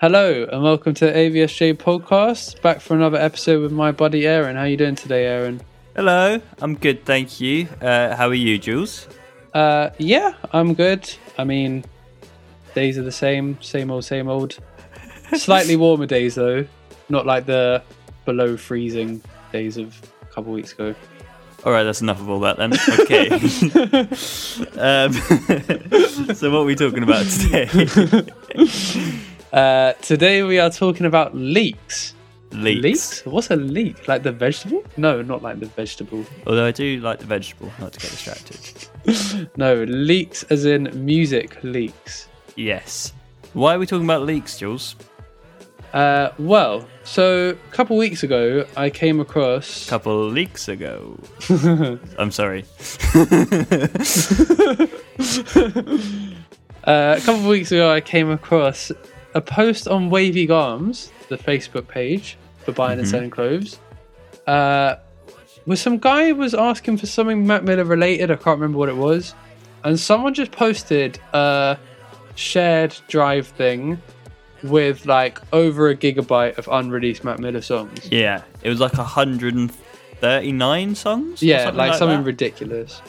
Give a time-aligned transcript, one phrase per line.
[0.00, 2.62] Hello and welcome to the AVSJ podcast.
[2.62, 4.56] Back for another episode with my buddy Aaron.
[4.56, 5.60] How are you doing today, Aaron?
[5.94, 7.68] Hello, I'm good, thank you.
[7.82, 9.06] Uh, how are you, Jules?
[9.52, 11.12] Uh, yeah, I'm good.
[11.36, 11.84] I mean,
[12.74, 14.56] days are the same, same old, same old.
[15.36, 16.66] Slightly warmer days though,
[17.10, 17.82] not like the
[18.24, 19.20] below freezing
[19.52, 20.94] days of a couple weeks ago.
[21.66, 22.72] All right, that's enough of all that then.
[23.00, 23.28] Okay.
[24.80, 25.12] um,
[26.34, 27.66] so, what are we talking about today?
[29.52, 32.14] Uh, today we are talking about leeks.
[32.52, 32.82] Leeks.
[32.82, 33.26] Leeks?
[33.26, 34.08] What's a leek?
[34.08, 34.84] Like the vegetable?
[34.96, 36.24] No, not like the vegetable.
[36.46, 38.58] Although I do like the vegetable, not to get distracted.
[39.56, 42.28] No, leeks as in music leaks.
[42.54, 43.14] Yes.
[43.54, 44.94] Why are we talking about leeks, Jules?
[45.94, 49.86] Uh, well, so a couple weeks ago, I came across.
[49.86, 51.18] A couple leaks ago.
[52.18, 52.64] I'm sorry.
[56.84, 58.90] Uh, a couple of weeks ago, I came across
[59.34, 63.78] a post on Wavy Garms, the Facebook page for buying and selling clothes,
[64.46, 64.96] uh,
[65.64, 68.30] where some guy was asking for something Mac Miller related.
[68.30, 69.34] I can't remember what it was,
[69.84, 71.78] and someone just posted a
[72.34, 74.00] shared drive thing
[74.62, 78.10] with like over a gigabyte of unreleased Mac Miller songs.
[78.10, 81.42] Yeah, it was like 139 songs?
[81.42, 82.26] Yeah, something like, something that?
[82.26, 83.00] ridiculous,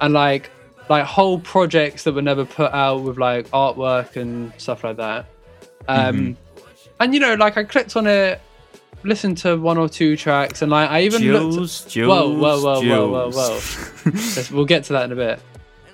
[0.00, 0.50] and like
[0.88, 5.26] like whole projects that were never put out with like artwork and stuff like that.
[5.88, 6.62] Um, Mm-hmm.
[7.00, 8.40] and you know, like I clicked on it,
[9.02, 11.54] listened to one or two tracks, and like I even looked.
[11.54, 13.74] Jules, Jules, Whoa, whoa, whoa, whoa, whoa, Jules.
[14.04, 14.10] whoa!
[14.12, 15.40] Let's- we'll get to that in a bit.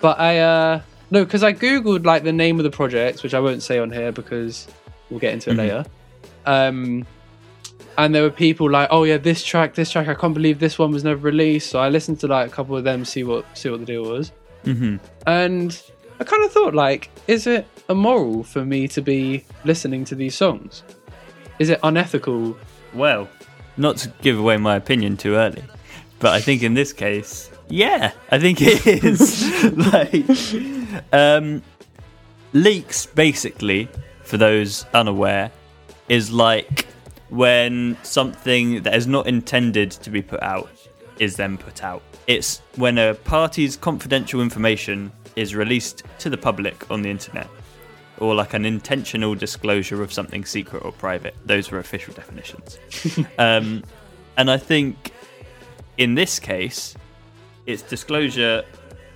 [0.00, 3.40] But I uh no, because I googled like the name of the project, which I
[3.40, 4.68] won't say on here because
[5.10, 5.58] we'll get into it Mhm.
[5.58, 5.84] later.
[6.44, 7.06] Um,
[7.96, 10.78] and there were people like, "Oh yeah, this track, this track, I can't believe this
[10.78, 13.44] one was never released." So I listened to like a couple of them, see what
[13.56, 14.32] see what the deal was,
[14.64, 14.96] mm-hmm.
[15.26, 15.82] and
[16.20, 20.34] I kind of thought like, is it immoral for me to be listening to these
[20.34, 20.82] songs?
[21.58, 22.56] Is it unethical?
[22.94, 23.28] Well,
[23.76, 25.64] not to give away my opinion too early,
[26.18, 29.44] but I think in this case, yeah, I think it is.
[29.92, 31.62] like, um,
[32.52, 33.88] leaks basically,
[34.22, 35.50] for those unaware,
[36.08, 36.86] is like
[37.28, 40.70] when something that is not intended to be put out
[41.18, 42.02] is then put out.
[42.26, 47.48] It's when a party's confidential information is released to the public on the internet
[48.20, 51.34] or like an intentional disclosure of something secret or private.
[51.46, 52.78] Those were official definitions.
[53.38, 53.82] um,
[54.36, 55.12] and I think
[55.98, 56.94] in this case,
[57.66, 58.64] it's disclosure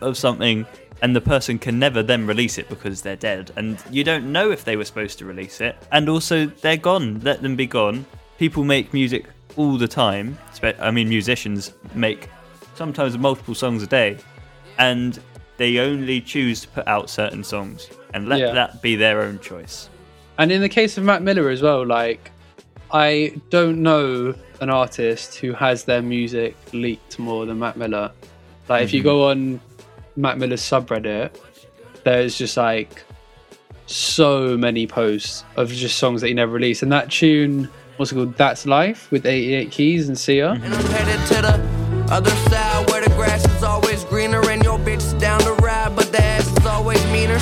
[0.01, 0.67] of something,
[1.01, 4.51] and the person can never then release it because they're dead, and you don't know
[4.51, 5.77] if they were supposed to release it.
[5.91, 7.21] And also, they're gone.
[7.21, 8.05] Let them be gone.
[8.39, 9.27] People make music
[9.57, 10.39] all the time.
[10.63, 12.29] I mean, musicians make
[12.75, 14.19] sometimes multiple songs a day,
[14.79, 15.19] and
[15.63, 18.53] they only choose to put out certain songs and let Yeah.
[18.53, 19.89] that be their own choice.
[20.37, 22.33] And in the case of Mac Miller as well, like
[22.91, 28.11] I don't know an artist who has their music leaked more than Mac Miller.
[28.69, 29.09] Like if you mm-hmm.
[29.09, 29.61] go on
[30.17, 31.31] Mac Miller's subreddit,
[32.03, 33.05] there's just like
[33.87, 36.83] so many posts of just songs that he never released.
[36.83, 37.69] And that tune,
[37.99, 38.37] what's it called?
[38.37, 40.51] That's Life with 88 Keys and Sia.
[40.51, 40.75] And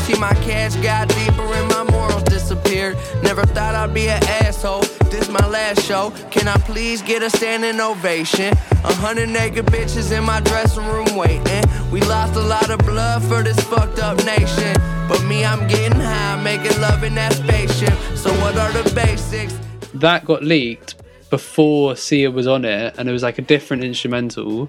[0.05, 2.97] See, my cash got deeper and my morals disappeared.
[3.23, 4.83] Never thought I'd be an asshole.
[5.11, 6.11] This my last show.
[6.31, 8.53] Can I please get a standing ovation?
[8.85, 11.65] A hundred naked bitches in my dressing room waiting.
[11.91, 14.75] We lost a lot of blood for this fucked up nation.
[15.09, 17.95] But me, I'm getting high, making love in that spaceship.
[18.17, 19.55] So what are the basics?
[19.95, 20.97] that got leaked
[21.31, 24.69] before Sia was on it, and it was like a different instrumental,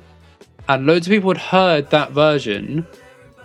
[0.68, 2.86] and loads of people had heard that version,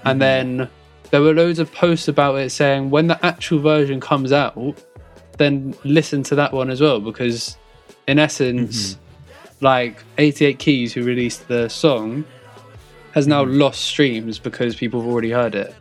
[0.04, 0.58] and mm-hmm.
[0.58, 0.70] then
[1.10, 4.82] there were loads of posts about it saying when the actual version comes out,
[5.38, 7.56] then listen to that one as well because,
[8.06, 8.98] in essence,
[9.60, 12.24] like 88 Keys, who released the song,
[13.12, 15.74] has now lost streams because people have already heard it,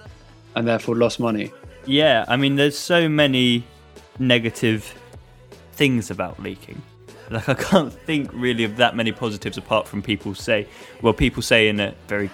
[0.56, 1.52] and therefore lost money.
[1.86, 3.66] Yeah, I mean, there's so many
[4.19, 4.94] negative
[5.74, 6.81] things about leaking.
[7.31, 10.68] Like, I can't think really of that many positives apart from people say,
[11.01, 12.30] well, people say in a very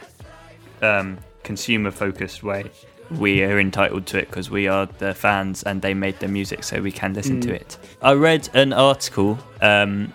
[0.82, 2.72] um, consumer focused way,
[3.12, 6.64] we are entitled to it because we are the fans and they made the music,
[6.64, 7.78] so we can listen to it.
[8.02, 10.14] I read an article um,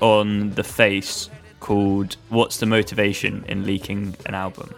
[0.00, 4.74] on The Face called What's the Motivation in Leaking an Album?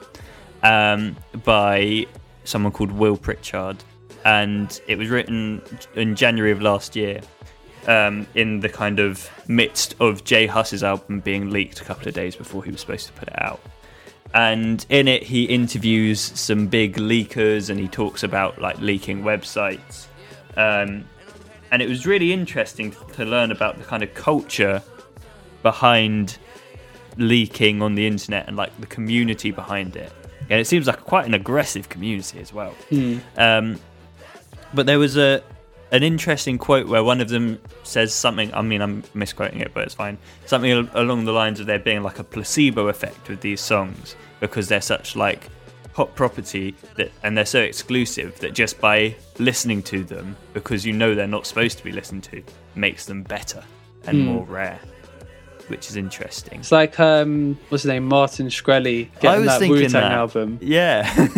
[0.62, 2.06] um, by
[2.44, 3.82] someone called Will Pritchard.
[4.24, 5.62] And it was written
[5.94, 7.20] in January of last year
[7.86, 12.14] um, in the kind of midst of J Hus's album being leaked a couple of
[12.14, 13.60] days before he was supposed to put it out.
[14.32, 20.06] And in it, he interviews some big leakers and he talks about like leaking websites.
[20.56, 21.04] Um,
[21.72, 24.82] and it was really interesting to learn about the kind of culture
[25.62, 26.38] behind
[27.16, 30.12] leaking on the internet and like the community behind it.
[30.48, 32.74] And it seems like quite an aggressive community as well.
[33.36, 33.78] Um,
[34.74, 35.42] but there was a
[35.92, 38.52] an interesting quote where one of them says something.
[38.54, 40.18] I mean, I'm misquoting it, but it's fine.
[40.46, 44.14] Something al- along the lines of there being like a placebo effect with these songs
[44.40, 45.48] because they're such like
[45.92, 50.92] hot property that and they're so exclusive that just by listening to them because you
[50.92, 52.40] know they're not supposed to be listened to
[52.76, 53.62] makes them better
[54.06, 54.78] and more rare
[55.66, 59.68] which is interesting It's like um, what's his name, Martin Shkreli I getting was that
[59.68, 60.58] Wu Tang album.
[60.62, 61.02] yeah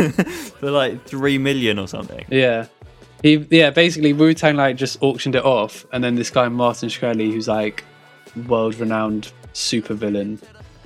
[0.60, 2.66] for like 3 million or something Yeah.
[3.22, 6.88] He yeah, basically Wu Tang like just auctioned it off and then this guy Martin
[6.88, 7.84] Shkreli who's like
[8.48, 10.42] world renowned supervillain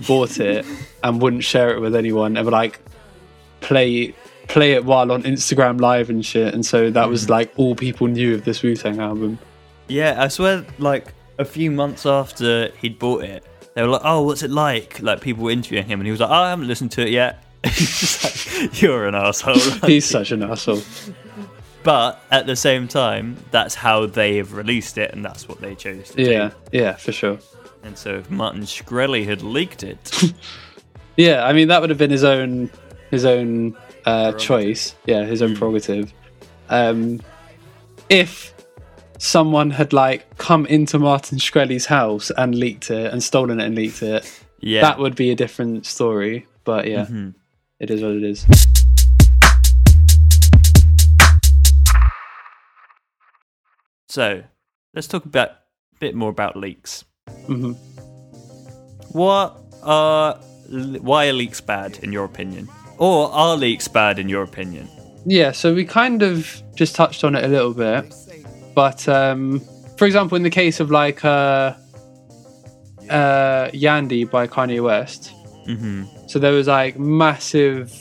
[0.07, 0.67] bought it
[1.03, 2.81] and wouldn't share it with anyone and would like
[3.61, 4.15] play
[4.49, 7.11] play it while on Instagram live and shit and so that Mm.
[7.11, 9.39] was like all people knew of this Wu Tang album.
[9.89, 13.45] Yeah, I swear, like a few months after he'd bought it,
[13.75, 16.19] they were like, "Oh, what's it like?" Like people were interviewing him, and he was
[16.19, 19.55] like, "Oh, I haven't listened to it yet." Like, You're an asshole.
[19.87, 20.83] He's such an asshole.
[21.87, 25.77] But at the same time, that's how they have released it, and that's what they
[25.77, 26.33] chose to Yeah, do.
[26.33, 26.51] yeah,
[26.83, 27.39] yeah, for sure.
[27.85, 30.35] And so, if Martin Shkreli had leaked it,
[31.17, 32.69] Yeah, I mean that would have been his own
[33.13, 34.95] his own uh, choice.
[35.07, 35.45] Yeah, his Hmm.
[35.47, 36.13] own prerogative.
[36.69, 37.21] Um,
[38.11, 38.53] if
[39.19, 43.75] someone had like come into Martin Shkreli's house and leaked it and stolen it and
[43.77, 44.31] leaked it,
[44.61, 46.47] yeah, that would be a different story.
[46.65, 47.35] But yeah, Mhm.
[47.81, 48.45] it is what it is.
[54.17, 54.43] So,
[54.95, 57.05] let's talk about a bit more about leaks.
[57.49, 57.73] hmm
[59.13, 60.37] What are
[61.11, 62.67] why are leaks bad in your opinion,
[62.97, 64.89] or are leaks bad in your opinion?
[65.27, 68.15] Yeah, so we kind of just touched on it a little bit,
[68.75, 69.61] but um,
[69.99, 71.75] for example, in the case of like uh,
[73.11, 75.31] uh, Yandhi by Kanye West,
[75.67, 77.93] hmm So there was like massive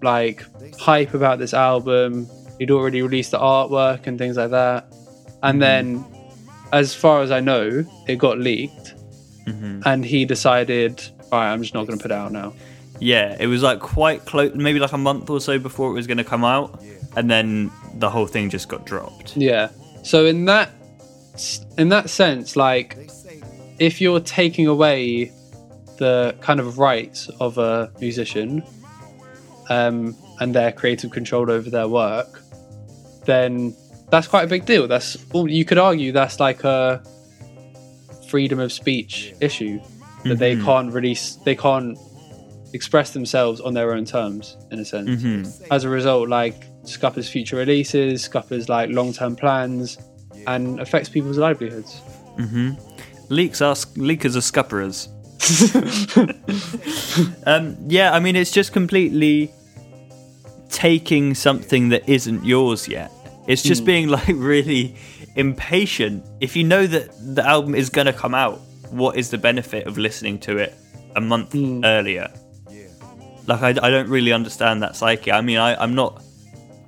[0.00, 0.42] like
[0.80, 2.26] hype about this album.
[2.58, 4.86] He'd already released the artwork and things like that.
[5.42, 6.04] And then
[6.72, 8.94] as far as I know, it got leaked
[9.46, 11.02] hmm and he decided,
[11.32, 12.52] all right, I'm just not going to put it out now.
[12.98, 16.06] Yeah, it was like quite close, maybe like a month or so before it was
[16.06, 16.82] going to come out,
[17.16, 19.36] and then the whole thing just got dropped.
[19.36, 19.70] Yeah.
[20.02, 20.70] So in that
[21.78, 22.98] in that sense, like
[23.78, 25.32] if you're taking away
[25.96, 28.62] the kind of rights of a musician
[29.70, 32.42] um, and their creative control over their work,
[33.24, 33.74] then
[34.10, 34.88] that's quite a big deal.
[34.88, 37.02] That's you could argue that's like a
[38.28, 39.80] freedom of speech issue
[40.24, 40.64] that they Mhm.
[40.64, 41.98] can't release, they can't
[42.72, 45.42] express themselves on their own terms in a sense hmm
[45.72, 46.54] as a result, like
[46.84, 49.98] scuppers future releases, scuppers like long term plans,
[50.46, 52.00] and affects people's livelihoods.
[52.36, 52.70] hmm
[53.28, 55.08] Leaks are leakers are scupperers.
[57.46, 59.50] um, yeah, I mean it's just completely
[60.68, 63.10] taking something that isn't yours yet.
[63.50, 64.94] It's just being like really
[65.36, 66.24] impatient.
[66.40, 68.58] If you know that the album is going to come out,
[68.90, 70.74] what is the benefit of listening to it
[71.16, 71.54] a month
[71.84, 72.28] earlier?
[73.46, 75.32] Like I, I don't really understand that psyche.
[75.32, 76.22] I mean, I, I'm not.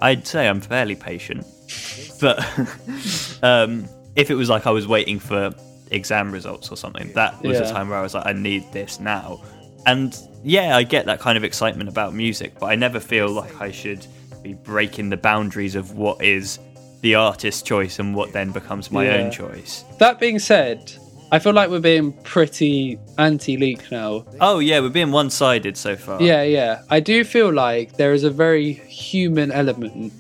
[0.01, 1.47] I'd say I'm fairly patient,
[2.21, 2.39] but
[3.43, 5.53] um, if it was like I was waiting for
[5.91, 7.71] exam results or something, that was a Yeah.
[7.73, 9.41] time where I was like, I need this now.
[9.87, 13.61] And yeah, I get that kind of excitement about music, but I never feel like
[13.61, 14.07] I should
[14.43, 16.59] be breaking the boundaries of what is
[17.01, 19.17] the artist's choice and what then becomes my Yeah.
[19.17, 19.85] own choice.
[19.99, 20.93] That being said,
[21.33, 24.25] I feel like we're being pretty anti leak now.
[24.41, 26.23] Oh yeah, we're being one-sided so far.
[26.23, 26.83] Yeah, yeah.
[26.91, 30.13] I do feel like there is a very human element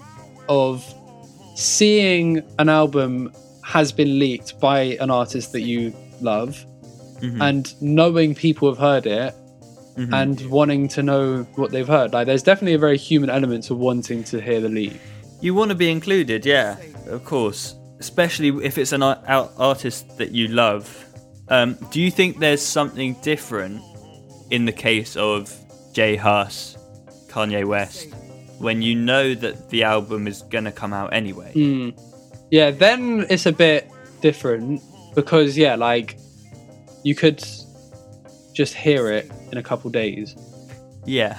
[0.48, 0.82] of
[1.54, 6.64] seeing an album has been leaked by an artist that you love
[7.20, 7.40] Mhm.
[7.40, 9.34] and knowing people have heard it
[9.96, 10.12] Mhm.
[10.14, 12.12] and wanting to know what they've heard.
[12.12, 14.98] Like, there's definitely a very human element to wanting to hear the leak.
[15.40, 16.76] You want to be included, yeah,
[17.08, 17.74] of course.
[18.00, 20.88] Especially if it's an ar- out- artist that you love.
[21.48, 23.80] Um, do you think there's something different
[24.50, 25.52] in the case of
[25.92, 26.76] J Hus,
[27.28, 28.08] Kanye West,
[28.58, 31.52] when you know that the album is going to come out anyway?
[31.54, 31.92] Mm.
[32.50, 34.80] Yeah, then it's a bit different
[35.14, 36.16] because yeah, like
[37.04, 37.42] you could
[38.54, 40.34] just hear it in a couple days.
[41.04, 41.38] Yeah.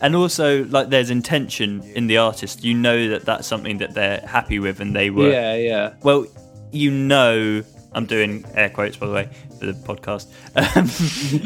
[0.00, 2.62] And also, like, there's intention in the artist.
[2.62, 5.94] You know that that's something that they're happy with and they were Yeah, yeah.
[6.02, 6.26] Well,
[6.70, 9.28] you know, I'm doing air quotes by the way
[9.58, 10.28] for the podcast.
[10.54, 10.88] Um,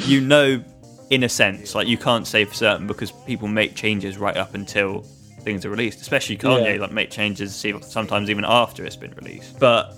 [0.09, 0.63] you know,
[1.11, 4.55] in a sense, like you can't say for certain because people make changes right up
[4.55, 5.03] until
[5.43, 6.01] things are released.
[6.01, 6.81] Especially Kanye, Yeah.
[6.81, 9.59] like make changes see- sometimes even after it's been released.
[9.59, 9.95] But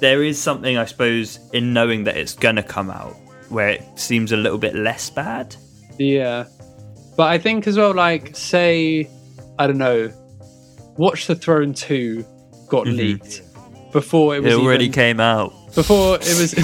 [0.00, 3.16] there is something, I suppose, in knowing that it's gonna come out
[3.48, 5.54] where it seems a little bit less bad.
[5.98, 6.44] Yeah.
[7.16, 9.08] But I think as well, like, say,
[9.58, 10.10] I don't know,
[10.96, 12.24] Watch the Throne 2
[12.68, 13.42] got leaked
[13.92, 14.48] before it Mm-hmm.
[14.48, 15.52] It already even- came out.
[15.74, 16.54] before it was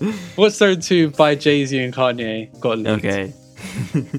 [0.36, 3.04] Watch Throne 2 by Jay-Z and Kanye got leaked.
[3.04, 3.32] Okay.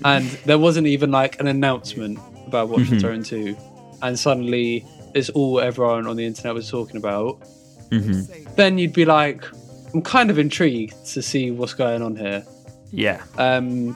[0.03, 2.93] And there wasn't even like an announcement about Watch Mm-hmm.
[2.95, 3.57] the Throne 2.
[4.01, 7.41] And suddenly it's all everyone on the internet was talking about.
[7.91, 8.21] hmm
[8.55, 9.43] Then you'd be like,
[9.93, 12.43] I'm kind of intrigued to see what's going on here.
[12.91, 13.23] Yeah.
[13.37, 13.95] um,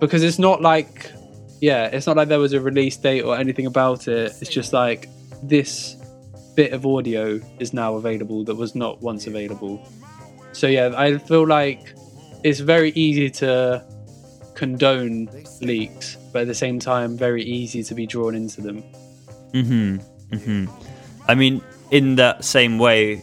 [0.00, 1.12] because it's not like
[1.60, 4.32] yeah it's not like there was a release date or anything about it.
[4.40, 5.08] It's just like
[5.42, 5.96] this
[6.54, 9.80] bit of audio is now available that was not once available.
[10.52, 11.94] So yeah i feel like
[12.42, 13.84] it's very easy to
[14.54, 15.28] condone
[15.60, 18.82] leaks but at the same time very easy to be drawn into them.
[19.52, 19.96] Hmm
[20.32, 20.66] hmm
[21.28, 23.22] I mean, in that same way,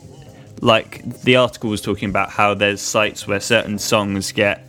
[0.63, 4.63] like the article was talking about how there's sites where certain songs get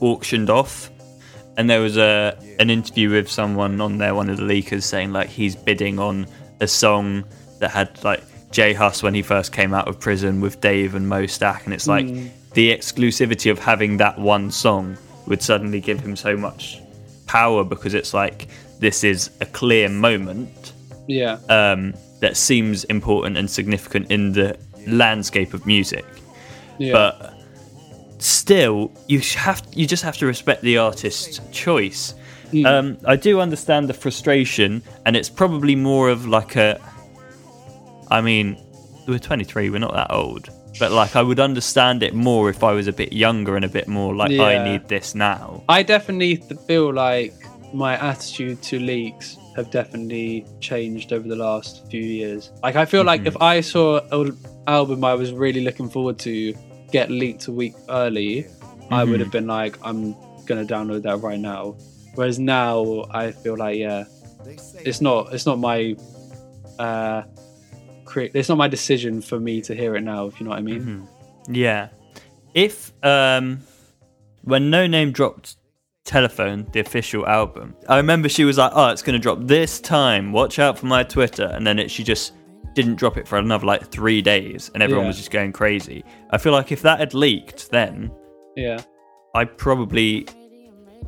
[0.00, 0.90] auctioned off,
[1.56, 5.12] and there was a an interview with someone on there, one of the leakers, saying
[5.12, 6.26] like he's bidding on
[6.60, 7.24] a song
[7.60, 11.06] that had like J Hus when he first came out of prison with Dave and
[11.06, 12.06] MoStack, and it's like
[12.54, 16.80] the exclusivity of having that one song would suddenly give him so much
[17.26, 18.48] power because it's like
[18.80, 20.72] this is a clear moment.
[21.06, 21.38] Yeah.
[21.48, 24.56] Um, that seems important and significant in the
[24.86, 26.04] landscape of music.
[26.78, 27.34] yeah But
[28.18, 32.14] still, you have you just have to respect the artist's choice.
[32.64, 36.80] Um, I do understand the frustration, and it's probably more of like a.
[38.10, 38.56] I mean,
[39.08, 42.72] we're 23, we're not that old, but like I would understand it more if I
[42.72, 45.64] was a bit younger and a bit more like I need this now.
[45.68, 47.34] I definitely feel like
[47.72, 52.50] my attitude to leaks have definitely changed over the last few years.
[52.62, 56.54] Like I feel like if I saw an album I was really looking forward to
[56.90, 58.46] get leaked a week early,
[58.90, 60.14] I would have been like, I'm
[60.46, 61.76] gonna download that right now.
[62.14, 64.04] Whereas now I feel like yeah,
[64.46, 65.96] it's not it's not my
[66.78, 67.22] uh
[68.04, 70.58] cre- it's not my decision for me to hear it now, if you know what
[70.58, 71.08] I mean.
[71.48, 71.88] Yeah.
[72.54, 73.60] If um
[74.42, 75.56] when Noname dropped
[76.04, 79.80] Telephone, the official album, I remember she was like, "Oh, it's going to drop this
[79.80, 80.32] time.
[80.32, 82.34] Watch out for my Twitter." And then it she just
[82.74, 85.08] didn't drop it for another like 3 days and everyone Yeah.
[85.08, 86.04] was just going crazy.
[86.30, 88.10] I feel like if that had leaked then,
[88.54, 88.80] Yeah.
[89.34, 90.26] I probably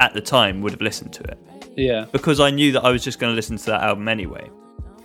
[0.01, 1.39] at the time would have listened to it
[1.77, 2.07] Yeah.
[2.13, 4.49] because I knew that I was just going to listen to that album anyway.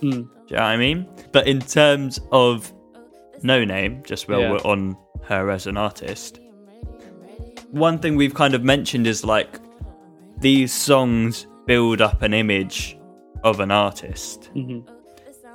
[0.00, 0.22] Do you
[0.56, 1.06] know what I mean?
[1.32, 2.72] But in terms of
[3.42, 4.52] Noname, just while Yeah.
[4.52, 6.38] we're on her as an artist,
[7.72, 9.58] one thing we've kind of mentioned is like
[10.42, 12.98] these songs build up an image
[13.44, 14.50] of an artist.
[14.54, 14.84] Mhm.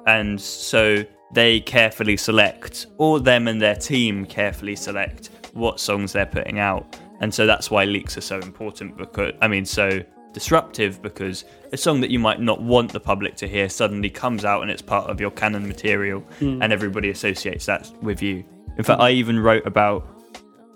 [0.08, 1.04] And so
[1.34, 6.98] they carefully select, or them and their team carefully select what songs they're putting out.
[7.20, 10.02] And so that's why leaks are so important because, I mean, so
[10.34, 14.46] disruptive because a song that you might not want the public to hear suddenly comes
[14.46, 18.46] out and it's part of your canon material and everybody associates that with you.
[18.78, 20.08] In fact, I even wrote about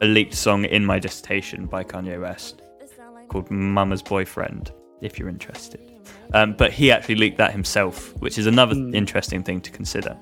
[0.01, 2.60] a leaked song in my dissertation by Kanye West
[3.31, 4.71] called Mama's Boyfriend,
[5.01, 5.79] if you're interested.
[6.33, 10.17] Um, but he actually leaked that himself, which is another interesting thing to consider.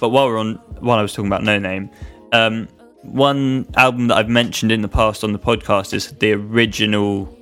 [0.00, 1.92] But while we're on, while I was talking about Noname,
[2.32, 2.68] um,
[3.02, 7.38] one album that I've mentioned in the past on the podcast is the original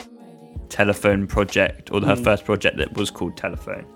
[0.68, 3.86] Telephone project, or her first project that was called Telephone,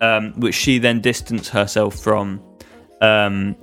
[0.00, 2.42] um, which she then distanced herself from,
[3.02, 3.54] um,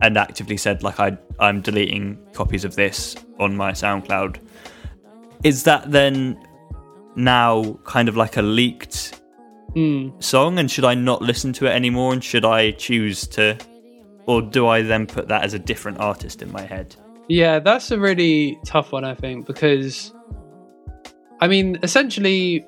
[0.00, 4.38] and actively said like I I'm deleting copies of this on my SoundCloud.
[5.44, 6.38] Is that then
[7.16, 9.14] now kind of like a leaked
[9.76, 10.20] Mm.
[10.22, 13.56] song and should I not listen to it anymore and should I choose to
[14.26, 16.96] or do I then put that as a different artist in my head?
[17.28, 20.12] Yeah, that's a really tough one, I think, because
[21.40, 22.64] I mean, essentially,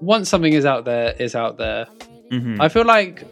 [0.00, 1.86] once something is out there, is out there.
[2.32, 2.60] Mhm.
[2.60, 3.24] I feel like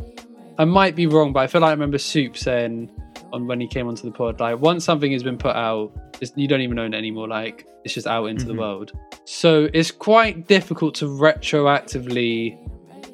[0.58, 2.90] I might be wrong, but I feel like I remember Soup saying
[3.34, 6.32] on when he came onto the pod, like once something has been put out, it's,
[6.36, 7.28] you don't even own it anymore.
[7.28, 8.92] Like it's just out into the world.
[9.24, 12.58] So it's quite difficult to retroactively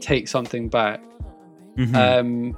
[0.01, 1.03] take something back.
[1.77, 1.95] Mhm.
[1.95, 2.57] Um,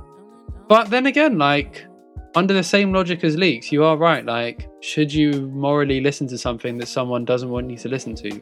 [0.69, 1.87] but then again, like
[2.35, 4.25] under the same logic as leaks, you are right.
[4.25, 8.41] Like, should you morally listen to something that someone doesn't want you to listen to,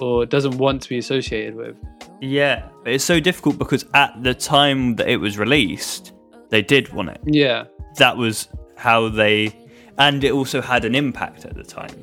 [0.00, 1.76] or doesn't want to be associated with?
[2.20, 6.12] yeah, it's so difficult because at the time that it was released,
[6.48, 7.20] they did want it.
[7.26, 7.64] Yeah,
[7.98, 9.54] That was how they
[9.98, 12.02] and it also had an impact at the time.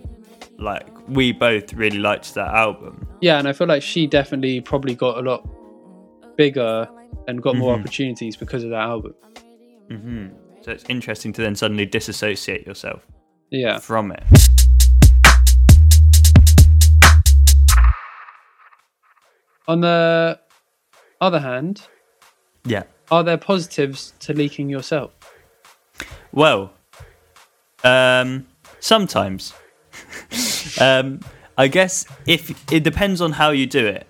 [0.57, 3.07] Like we both really liked that album.
[3.21, 5.47] yeah, and I feel like she definitely probably got a lot
[6.37, 6.87] bigger
[7.27, 7.79] and got more Mhm.
[7.81, 9.13] opportunities because of that album.
[9.89, 10.27] hmm
[10.61, 13.05] So it's interesting to then suddenly disassociate yourself
[13.49, 13.79] Yeah.
[13.79, 14.23] from it.
[19.67, 20.39] On the
[21.19, 21.87] other hand,
[22.65, 22.83] Yeah.
[23.09, 25.11] are there positives to leaking yourself?
[26.31, 26.71] Well,
[27.83, 28.47] um,
[28.79, 29.53] sometimes.
[30.81, 31.19] um,
[31.57, 34.07] I guess if it depends on how you do it.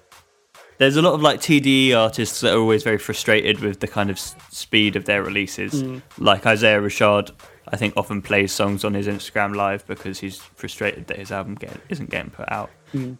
[0.78, 4.10] There's a lot of like TDE artists that are always very frustrated with the kind
[4.10, 5.84] of s- speed of their releases.
[6.18, 7.30] Like Isaiah Rashad,
[7.68, 11.54] I think often plays songs on his Instagram live because he's frustrated that his album
[11.54, 12.72] get, isn't getting put out.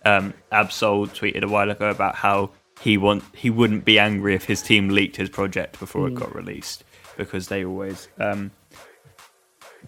[0.06, 2.50] Um, Ab-Soul tweeted a while ago about how
[2.82, 6.34] he want he wouldn't be angry if his team leaked his project before it got
[6.34, 6.84] released
[7.16, 8.50] because they always um,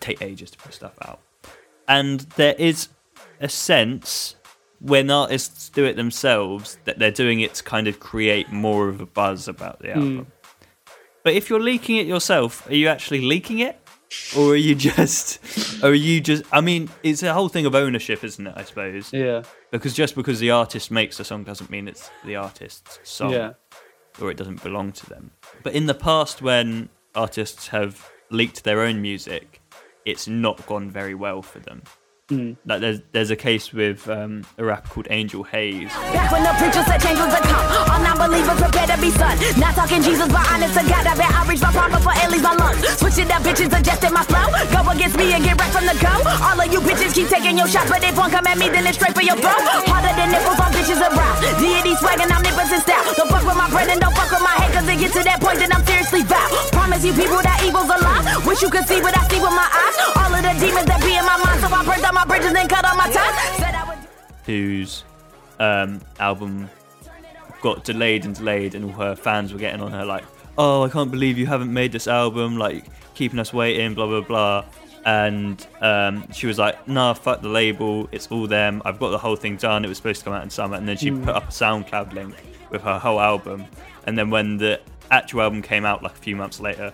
[0.03, 1.19] take ages to put stuff out.
[1.87, 2.89] And there is
[3.39, 4.35] a sense
[4.79, 8.99] when artists do it themselves that they're doing it to kind of create more of
[8.99, 9.99] a buzz about the hmm.
[9.99, 10.27] album.
[11.23, 13.79] But if you're leaking it yourself, are you actually leaking it?
[14.37, 15.39] Or are you just
[15.83, 19.11] are you just I mean, it's a whole thing of ownership, isn't it, I suppose?
[19.13, 19.43] Yeah.
[19.71, 23.53] Because just because the artist makes the song doesn't mean it's the artist's song Yeah.
[24.21, 25.31] or it doesn't belong to them.
[25.63, 29.61] But in the past, when artists have leaked their own music,
[30.05, 31.83] it's not gone very well for them.
[32.65, 35.89] Like there's there's a case with um, a rapper called Angel Haze.
[35.89, 37.65] Back when the preacher said change was to come.
[37.91, 39.37] All non-believers prepare to be son.
[39.59, 41.71] Not talking Jesus, but honest to God, I bet I reach my
[42.33, 42.81] leaves my lungs.
[42.97, 44.49] Switching up bitches, adjusting my flow.
[44.73, 46.13] Go against me and get right from the go.
[46.41, 48.89] All of you bitches keep taking your shots, but if one come at me, then
[48.89, 49.61] it's straight for your throat.
[49.85, 51.37] Harder than nipples on bitches around.
[51.61, 53.03] Deity swagging, I'm and style.
[53.13, 55.21] Don't fuck with my bread and don't fuck with my head, cause it get to
[55.23, 56.47] that point, then I'm seriously vow.
[56.71, 58.23] Promise you people that evil's a lie.
[58.47, 59.95] Wish you could see what I see with my eyes.
[60.17, 62.53] All of the demons that be in my mind, so I burned down my bridges
[62.55, 64.07] and cut all my ties.
[64.45, 65.03] Whose
[65.59, 66.69] um, album
[67.61, 70.23] got delayed and delayed, and all her fans were getting on her like,
[70.57, 72.57] "Oh, I can't believe you haven't made this album!
[72.57, 74.65] Like, keeping us waiting, blah blah blah."
[75.05, 78.07] And um, she was like, "Nah, fuck the label.
[78.11, 78.81] It's all them.
[78.85, 79.83] I've got the whole thing done.
[79.83, 82.13] It was supposed to come out in summer." And then she put up a SoundCloud
[82.13, 82.35] link
[82.69, 83.65] with her whole album.
[84.05, 84.79] And then when the
[85.11, 86.93] actual album came out, like a few months later,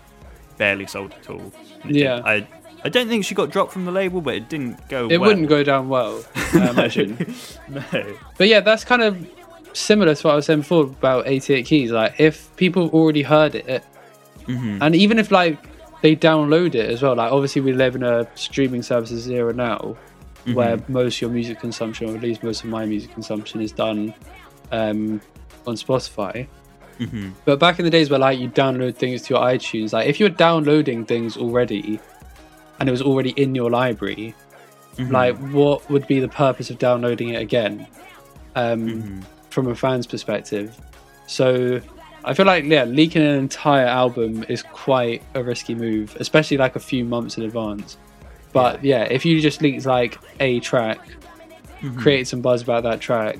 [0.58, 1.52] barely sold at all.
[1.86, 2.22] Yeah.
[2.26, 2.48] I
[2.84, 5.08] I don't think she got dropped from the label, but it didn't go.
[5.10, 5.30] It well.
[5.30, 7.36] wouldn't go down well, I imagine.
[7.69, 7.84] No.
[8.38, 9.30] But yeah, that's kind of
[9.80, 11.92] similar to what I was saying before about 88 Keys.
[11.92, 13.84] Like, if people already heard it,
[14.46, 14.82] mm-hmm.
[14.82, 15.58] and even if like
[16.02, 19.98] they download it as well, like obviously we live in a streaming services era now,
[20.54, 20.94] where mm-hmm.
[20.94, 24.13] most of your music consumption, or at least most of my music consumption, is done
[24.72, 25.22] um,
[25.68, 26.48] on Spotify.
[27.00, 27.30] Mm-hmm.
[27.46, 30.20] But back in the days where like you download things to your iTunes, like if
[30.20, 32.00] you're downloading things already,
[32.80, 34.36] and it was already in your library,
[34.98, 37.88] like what would be the purpose of downloading it again?
[38.56, 40.80] Um, from a fan's perspective.
[41.28, 41.82] So
[42.26, 46.76] i feel like yeah leaking an entire album is quite a risky move especially like
[46.76, 47.98] a few months in advance.
[48.52, 51.00] But yeah, if you just leaked like a track
[51.96, 53.40] create some buzz about that track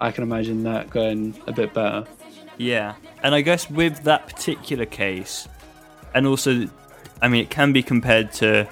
[0.00, 2.06] i can imagine that going a bit better.
[2.56, 5.48] Yeah, and I guess with that particular case,
[6.14, 6.68] and also,
[7.22, 8.68] I mean, it can be compared to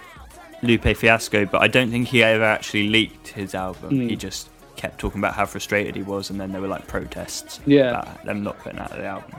[0.62, 3.90] Lupe Fiasco, but I don't think he ever actually leaked his album.
[3.90, 4.10] Mm.
[4.10, 7.60] He just kept talking about how frustrated he was, and then there were like protests
[7.66, 7.90] Yeah.
[8.00, 9.32] about them not putting out the album.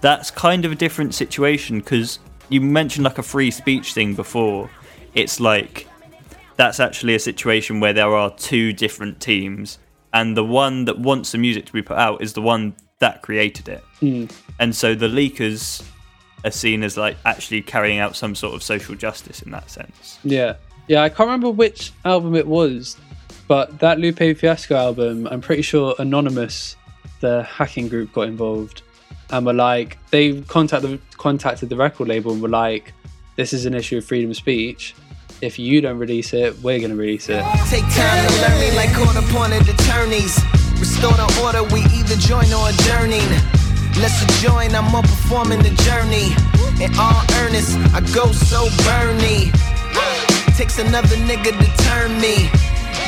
[0.00, 4.70] That's kind of a different situation because you mentioned like a free speech thing before.
[5.14, 5.86] It's like
[6.56, 9.78] that's actually a situation where there are two different teams,
[10.12, 13.22] and the one that wants the music to be put out is the one that
[13.22, 13.84] created it.
[14.00, 14.24] Hmm.
[14.58, 15.84] And so the leakers
[16.44, 20.18] are seen as like actually carrying out some sort of social justice in that sense.
[20.24, 20.54] Yeah.
[20.88, 22.96] Yeah, I can't remember which album it was,
[23.48, 26.76] but that Lupe Fiasco album, I'm pretty sure Anonymous,
[27.20, 28.82] the hacking group, got involved
[29.30, 32.92] and were like, they contacted, contacted the record label and were like,
[33.36, 34.94] this is an issue of freedom of speech.
[35.40, 37.42] If you don't release it, we're going to release it.
[37.70, 40.38] Take time to learn me like court appointed attorneys.
[40.78, 43.26] Restore the order, we either join or adjourning.
[44.02, 46.34] Let's join, I'm on performing the journey.
[46.82, 49.50] In all earnest, I go so burny.
[50.56, 52.50] Takes another nigga to turn me.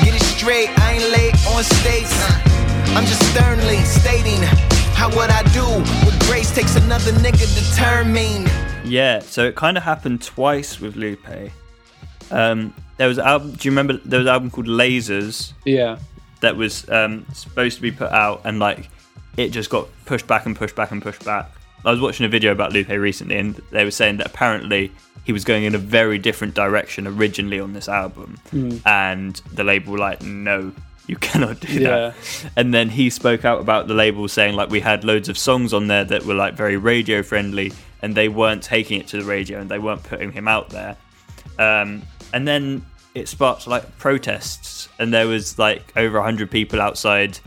[0.04, 2.14] Get it straight, I ain't late on stakes.
[2.96, 4.40] I'm just sternly stating
[4.94, 5.64] how what I do
[6.04, 8.44] with grace takes another nigga to turn me.
[8.84, 11.50] Yeah, so it kind of happened twice with Lupe.
[12.30, 13.52] Um, there was an album.
[13.52, 13.94] Do you remember?
[14.04, 15.98] There was an album called Lasers Yeah.
[16.40, 18.88] that was um, supposed to be put out, and like
[19.36, 21.50] it just got pushed back and pushed back and pushed back.
[21.84, 24.92] I was watching a video about Lupe recently, and they were saying that apparently
[25.30, 28.36] he was going in a very different direction originally on this album,
[28.84, 30.72] and the label were like, no,
[31.06, 31.88] You cannot do Yeah.
[31.88, 32.14] that.
[32.56, 35.72] And then he spoke out about the label saying like we had loads of songs
[35.72, 39.24] on there that were like very radio friendly and they weren't taking it to the
[39.24, 40.96] radio and they weren't putting him out there.
[41.58, 47.38] Um, and then it sparked like protests and there was like over 100 people outside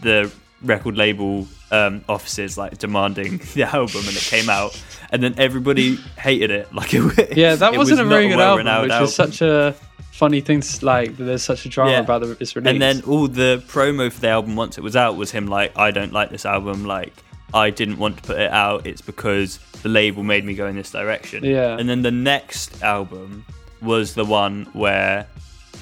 [0.00, 0.30] the
[0.62, 4.72] record label um, offices like demanding the album and it came out
[5.14, 8.40] and then everybody hated it like it, Yeah, that it was wasn't a very good
[8.40, 9.74] album, which is such a
[10.12, 10.60] funny thing.
[10.60, 12.00] To, like, there's such a drama Yeah.
[12.00, 12.70] about the, its release.
[12.72, 15.70] and then all the promo for the album once it was out was him like
[15.76, 17.12] i don't like this album like
[17.52, 20.76] i didn't want to put it out it's because the label made me go in
[20.76, 21.76] this direction Yeah.
[21.78, 23.44] and then the next album
[23.82, 25.26] was the one where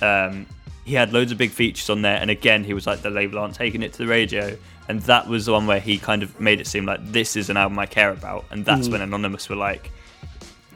[0.01, 0.47] um,
[0.85, 3.39] he had loads of big features on there and again he was like the label
[3.39, 4.57] aren't taking it to the radio
[4.89, 7.49] and that was the one where he kind of made it seem like this is
[7.51, 9.91] an album i care about and that's when anonymous were like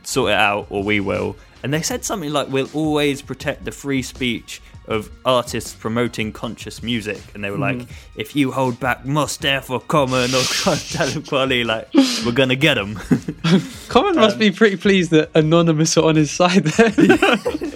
[0.07, 1.37] sort it out or we will.
[1.63, 6.83] And they said something like, we'll always protect the free speech of artists promoting conscious
[6.83, 7.21] music.
[7.35, 11.65] And they were like, if you hold back Mos Def or Common or Talib Kweli,
[11.65, 11.89] like,
[12.25, 12.95] we're going to get them.
[13.89, 16.91] Common must um, be pretty pleased that Anonymous are on his side there.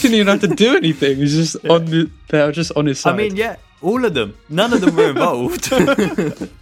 [0.00, 1.16] Didn't even have to do anything.
[1.16, 3.14] He's just on the, they're just on his side.
[3.14, 4.36] I mean, yeah, all of them.
[4.48, 5.70] None of them were involved.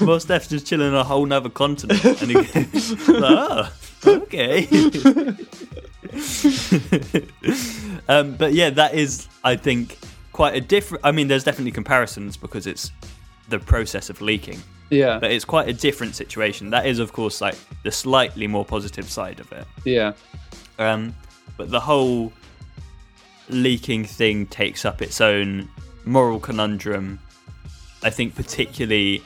[0.00, 2.04] Mos Def's just chilling on a whole nother continent.
[2.04, 3.72] And he goes, ah,
[4.06, 4.66] okay.
[8.08, 9.98] um, but yeah, that is, I think,
[10.32, 11.04] quite a different.
[11.04, 12.90] I mean, there's definitely comparisons because it's
[13.48, 16.70] the process of leaking, yeah, but it's quite a different situation.
[16.70, 19.66] That is, of course, like the slightly more positive side of it.
[19.84, 20.12] yeah,
[20.78, 21.14] Um,
[21.56, 22.32] but the whole
[23.48, 25.68] leaking thing takes up its own
[26.04, 27.18] moral conundrum.
[28.02, 29.22] I think, particularly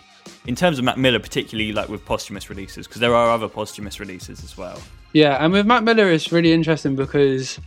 [0.46, 4.00] in terms of Mac Miller, particularly like with posthumous releases, because there are other posthumous
[4.00, 4.80] releases as well.
[5.12, 5.42] yeah.
[5.44, 7.58] And with Mac Miller, it's really interesting because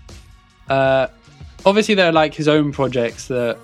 [0.70, 1.08] uh,
[1.66, 3.58] obviously there are like his own projects that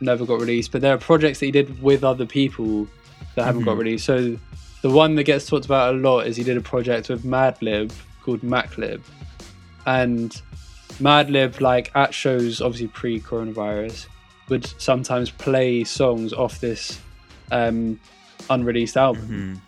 [0.00, 2.86] never got released, but there are projects that he did with other people
[3.34, 4.04] that haven't got released.
[4.04, 4.36] So
[4.82, 7.92] the one that gets talked about a lot is he did a project with Madlib
[8.22, 9.02] called Maclib,
[9.86, 10.40] and
[11.00, 14.06] Madlib, like at shows, obviously pre-coronavirus,
[14.48, 17.00] would sometimes play songs off this
[17.50, 17.98] um,
[18.50, 19.60] unreleased album.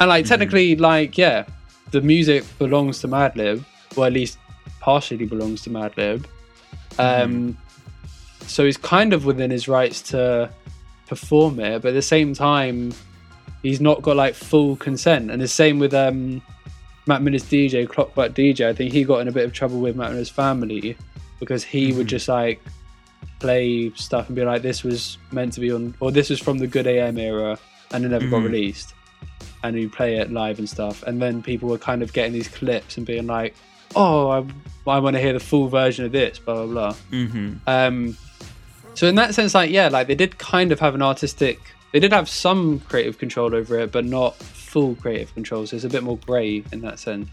[0.00, 1.44] And like technically, like yeah,
[1.90, 3.64] the music belongs to Madlib,
[3.96, 4.38] or at least
[4.80, 6.26] partially belongs to Madlib.
[6.98, 7.56] Um,
[8.46, 10.50] so he's kind of within his rights to
[11.06, 12.92] perform it, but at the same time,
[13.62, 15.30] he's not got like full consent.
[15.30, 16.42] And the same with um,
[17.06, 18.66] Mac Miller's DJ, Clockwork DJ.
[18.66, 20.96] I think he got in a bit of trouble with Mac Miller's family
[21.38, 22.60] because he would just like
[23.40, 26.58] play stuff and be like, "This was meant to be on," or "This was from
[26.58, 27.58] the GO:OD AM era,"
[27.92, 28.94] and it never got released.
[29.62, 32.48] And he'd play it live and stuff, and then people were kind of getting these
[32.48, 33.54] clips and being like,
[33.94, 34.44] "Oh, I,
[34.90, 36.96] I want to hear the full version of this," blah blah blah.
[37.10, 37.56] Mm-hmm.
[37.66, 38.16] Um,
[38.94, 41.58] so in that sense, like yeah, like they did kind of have an artistic,
[41.94, 45.64] they did have some creative control over it, but not full creative control.
[45.64, 47.28] So it's a bit more grey in that sense.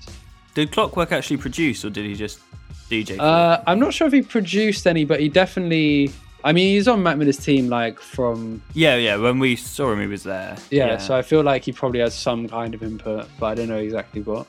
[0.53, 2.41] Did Clockwork actually produce, or did he just
[2.87, 3.19] DJ?
[3.19, 6.11] Uh, I'm not sure if he produced any, but he definitely.
[6.43, 9.15] I mean, he's on Mac Miller's team, like from yeah, yeah.
[9.15, 10.55] When we saw him, he was there.
[10.69, 13.67] yeah, So I feel like he probably has some kind of input, but I don't
[13.67, 14.45] know exactly what.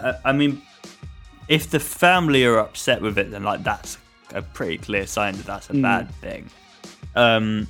[0.00, 0.62] Uh, I mean,
[1.48, 3.98] if the family are upset with it, then like that's
[4.32, 6.48] a pretty clear sign that that's a bad thing.
[7.14, 7.66] Um,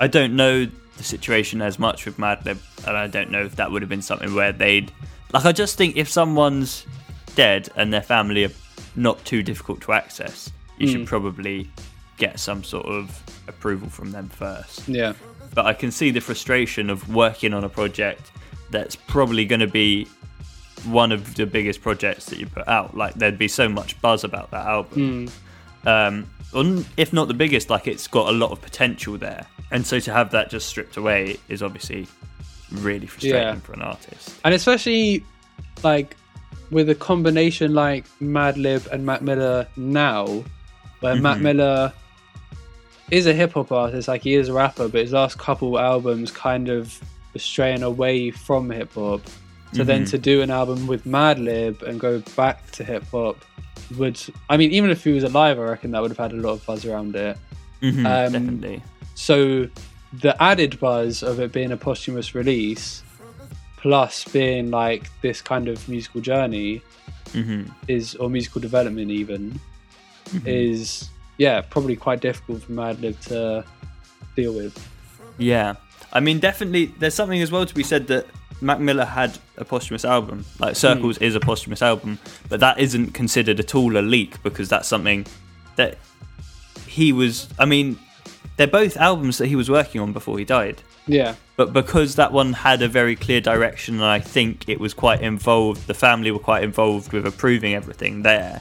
[0.00, 0.66] I don't know
[0.96, 4.02] the situation as much with Madlib, and I don't know if that would have been
[4.02, 4.90] something where they'd
[5.32, 5.44] like.
[5.44, 6.86] I just think if someone's
[7.34, 8.50] dead and their family are
[8.96, 11.70] not too difficult to access, you should probably
[12.18, 15.14] get some sort of approval from them first Yeah,
[15.54, 18.30] but I can see the frustration of working on a project
[18.70, 20.06] that's probably going to be
[20.84, 22.96] one of the biggest projects that you put out.
[22.96, 25.28] Like there'd be so much buzz about that album,
[25.86, 29.46] um, if not the biggest, like it's got a lot of potential there.
[29.70, 32.06] And so to have that just stripped away is obviously
[32.70, 33.54] really frustrating Yeah.
[33.56, 34.38] for an artist.
[34.44, 35.24] and especially
[35.82, 36.16] like
[36.70, 40.42] with a combination like Madlib and Mac Miller now,
[41.00, 41.44] where Mac mm-hmm.
[41.44, 41.92] Miller
[43.10, 46.30] is a hip hop artist, like he is a rapper, but his last couple albums
[46.30, 46.98] kind of
[47.36, 49.20] straying away from hip hop.
[49.74, 50.10] So then mm-hmm.
[50.10, 53.38] to do an album with Madlib and go back to hip hop
[53.98, 56.36] would, I mean, even if he was alive, I reckon that would have had a
[56.36, 57.36] lot of buzz around it.
[57.82, 58.82] Mhm, Um, definitely.
[59.14, 59.68] So
[60.20, 63.02] the added buzz of it being a posthumous release,
[63.76, 66.82] plus being like this kind of musical journey,
[67.32, 69.58] hmm is or musical development even,
[70.44, 73.64] is yeah probably quite difficult for Madlib to
[74.36, 74.76] deal with.
[75.38, 75.74] Yeah,
[76.12, 76.86] I mean, definitely.
[76.98, 78.26] There's something as well to be said that
[78.62, 80.44] Mac Miller had a posthumous album.
[80.58, 84.68] Like Circles is a posthumous album, but that isn't considered at all a leak because
[84.68, 85.26] that's something
[85.76, 85.98] that
[86.86, 87.48] he was.
[87.58, 87.98] I mean,
[88.56, 90.82] they're both albums that he was working on before he died.
[91.06, 91.34] Yeah.
[91.56, 95.20] But because that one had a very clear direction, and I think it was quite
[95.20, 98.60] involved, the family were quite involved with approving everything there.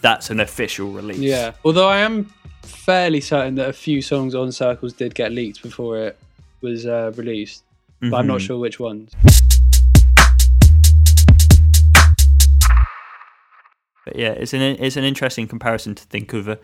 [0.00, 1.18] That's an official release.
[1.18, 1.52] Yeah.
[1.64, 2.32] Although I am
[2.62, 6.18] fairly certain that a few songs on Circles did get leaked before it
[6.60, 7.64] was uh, released,
[8.00, 8.46] but I'm not Mhm.
[8.46, 9.12] sure which ones.
[14.06, 16.58] But yeah, it's an it's an interesting comparison to think of a,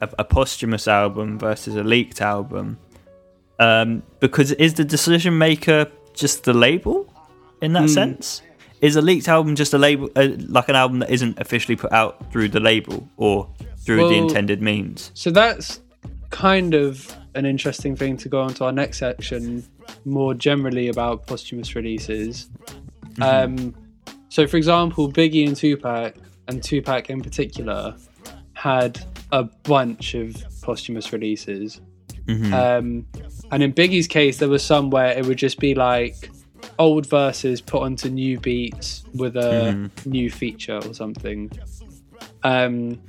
[0.00, 2.78] a, a posthumous album versus a leaked album,
[3.58, 7.12] um, because is the decision maker just the label
[7.62, 7.86] in that Hmm.
[7.88, 8.42] sense?
[8.80, 11.92] Is a leaked album just a label, uh, like an album that isn't officially put
[11.92, 13.46] out through the label or
[13.84, 15.10] through the intended means?
[15.14, 15.80] So that's
[16.30, 19.64] kind of an interesting thing to go on to our next section,
[20.04, 22.48] more generally about posthumous releases.
[23.20, 23.74] Um,
[24.28, 26.14] so, for example, Biggie and Tupac,
[26.48, 27.96] and Tupac in particular,
[28.54, 29.00] had
[29.32, 31.80] a bunch of posthumous releases.
[32.26, 32.52] Mhm.
[32.52, 33.06] Um,
[33.50, 36.30] and in Biggie's case, there was some where it would just be like
[36.78, 41.50] old verses put onto new beats with a new feature or something.
[42.42, 43.00] Um,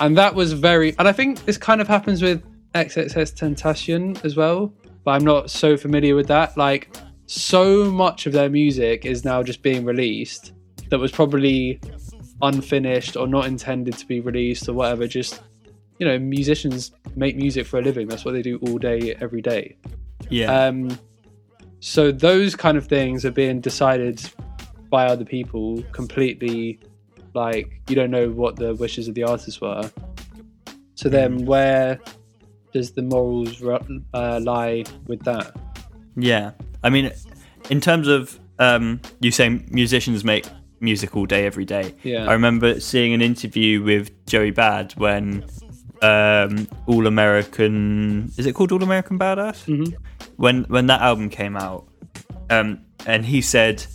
[0.00, 2.42] and that was very, and I think this kind of happens with
[2.84, 4.72] XXXTentacion as well,
[5.04, 6.56] but I'm not so familiar with that.
[6.56, 6.94] Like,
[7.26, 10.52] so much of their music is now just being released
[10.90, 11.80] that was probably
[12.42, 15.06] unfinished or not intended to be released or whatever.
[15.06, 15.42] Just,
[15.98, 18.06] you know, musicians make music for a living.
[18.08, 19.76] That's what they do all day, every day.
[20.28, 20.98] yeah, Um,
[21.80, 24.20] so those kind of things are being decided
[24.90, 26.80] by other people completely.
[27.34, 29.90] Like you don't know what the wishes of the artists were.
[30.94, 32.00] So then, where
[32.76, 35.56] does the morals uh, lie with that?
[36.14, 36.50] yeah.
[36.84, 37.10] I mean,
[37.70, 40.44] in terms of um, you saying musicians make
[40.80, 41.94] music all day, every day.
[42.02, 42.28] Yeah.
[42.28, 45.46] I remember seeing an interview with Joey Bad when
[46.02, 49.64] um, All American is it called All American Badass?
[49.64, 49.94] Mhm.
[50.36, 51.88] When when that album came out,
[52.50, 53.86] um, and he said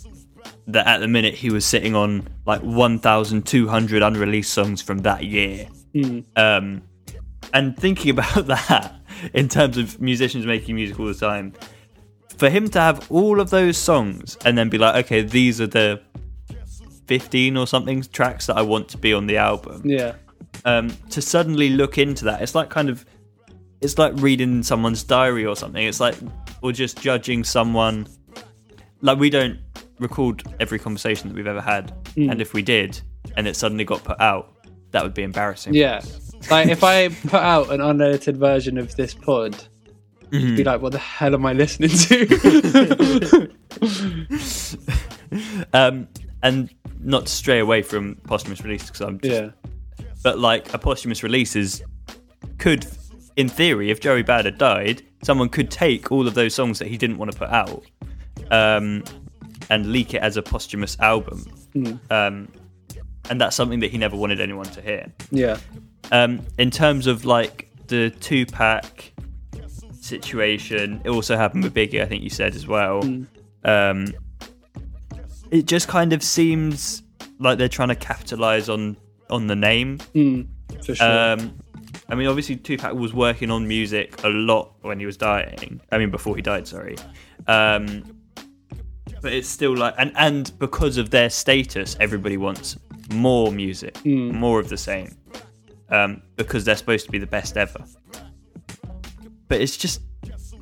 [0.66, 5.68] that at the minute he was sitting on like 1,200 unreleased songs from that year.
[5.94, 6.24] Mm.
[6.36, 6.82] Um,
[7.52, 8.94] and thinking about that
[9.34, 11.52] in terms of musicians making music all the time,
[12.36, 15.66] for him to have all of those songs and then be like, okay, these are
[15.66, 16.00] the
[17.06, 20.14] 15 or something tracks that I want to be on the album, Yeah,
[20.64, 23.04] um, to suddenly look into that, it's like kind of,
[23.80, 25.84] it's like reading someone's diary or something.
[25.84, 26.14] It's like,
[26.62, 28.06] or just judging someone.
[29.00, 29.58] Like, we don't
[29.98, 31.92] record every conversation that we've ever had.
[32.16, 33.00] And if we did,
[33.36, 34.54] and it suddenly got put out,
[34.92, 35.74] that would be embarrassing.
[35.74, 36.00] yeah.
[36.50, 39.56] Like if I put out an unedited version of this pod,
[40.30, 43.50] you'd be like, "What the hell am I listening to?"
[45.72, 46.08] um,
[46.42, 49.50] and not to stray away from posthumous releases because I'm just, yeah,
[50.22, 51.82] but like a posthumous release is
[52.58, 52.86] could,
[53.36, 56.88] in theory, if Joey Bad had died, someone could take all of those songs that
[56.88, 57.84] he didn't want to put out,
[58.50, 59.04] um,
[59.70, 61.44] and leak it as a posthumous album,
[62.10, 62.48] um,
[63.30, 65.06] and that's something that he never wanted anyone to hear.
[65.30, 65.58] yeah,
[66.10, 69.12] Um, in terms of like the Tupac
[70.00, 72.02] situation, it also happened with Biggie.
[72.02, 73.02] I think you said as well.
[73.64, 74.06] Um,
[75.50, 77.02] it just kind of seems
[77.38, 78.96] like they're trying to capitalize on
[79.30, 79.98] on the name.
[80.14, 80.46] mm,
[80.84, 81.32] for sure.
[81.32, 81.58] Um,
[82.08, 85.80] I mean, obviously Tupac was working on music a lot when he was dying.
[85.90, 86.96] I mean, before he died, sorry.
[87.46, 88.18] Um,
[89.22, 92.76] but it's still like, and and because of their status, everybody wants
[93.12, 95.16] more music, more of the same,
[95.88, 97.84] um, because they're supposed to be the best ever.
[99.48, 100.00] But it's just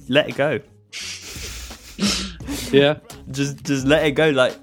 [0.09, 0.61] let it go.
[2.73, 2.99] yeah,
[3.31, 4.31] Just just let it go.
[4.31, 4.57] Like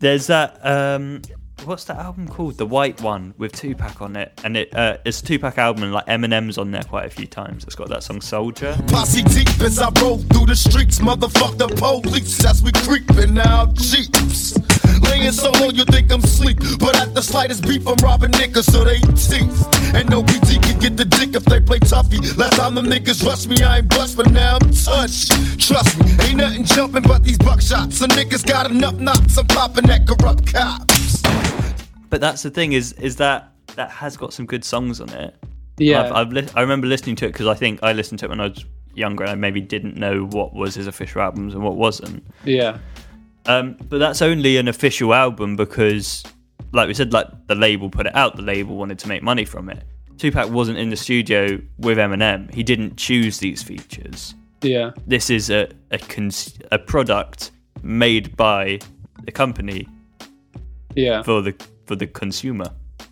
[0.00, 0.64] there's that.
[0.64, 1.22] Um,
[1.64, 2.56] what's that album called?
[2.56, 5.92] The White One with Tupac on it, and it uh, it's a Tupac album, and
[5.92, 7.64] like Eminem's on there quite a few times.
[7.64, 8.76] It's got that song Soldier.
[8.88, 13.74] Posse deep as I roll through the streets, motherfuck the police as we creeping out
[13.74, 14.54] jeeps.
[15.02, 18.70] Laying so low you think I'm sleep, but at the slightest beef I'm robbing niggas
[18.70, 19.94] so they teeth.
[19.94, 22.18] And no BT can get the dick if they play toughy.
[22.36, 25.32] Last time them niggas rushed me, I ain't bust, but now I'm touched.
[25.60, 27.94] Trust me, ain't nothing jumping but these buckshots.
[27.94, 31.22] Some niggas got enough knots, I'm popping that corrupt cops.
[32.08, 35.34] But that's the thing is is that that has got some good songs on it.
[35.78, 36.02] yeah.
[36.02, 38.30] I've, I've li- I remember listening to it because I think I listened to it
[38.30, 41.62] when I was younger and I maybe didn't know what was his official albums and
[41.62, 42.26] what wasn't.
[42.44, 42.78] yeah.
[43.46, 46.22] Um, but that's only an official album because,
[46.72, 48.36] like we said, like the label put it out.
[48.36, 49.82] The label wanted to make money from it.
[50.18, 52.52] Tupac wasn't in the studio with Eminem.
[52.54, 54.34] He didn't choose these features.
[54.62, 57.50] Yeah, This is a a, cons- a product
[57.82, 58.78] made by
[59.24, 59.88] the company
[60.94, 61.54] yeah, for the
[61.86, 62.66] for the consumer.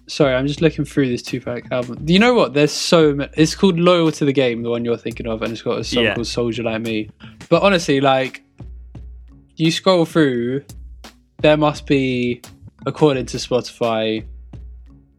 [0.09, 2.05] sorry, I'm just looking through this Tupac album.
[2.07, 2.53] You know what?
[2.55, 3.31] There's so many.
[3.37, 5.85] It's called Loyal to the Game, the one you're thinking of, and it's got a
[5.85, 6.15] song Yeah.
[6.15, 7.11] called Soldier Like Me.
[7.49, 8.43] But honestly, like,
[9.59, 10.65] you scroll through,
[11.39, 12.41] there must be,
[12.87, 14.25] according to Spotify,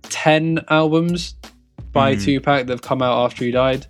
[0.04, 1.36] 10 albums
[1.92, 2.22] by Hmm.
[2.22, 3.86] Tupac that have come out after he died.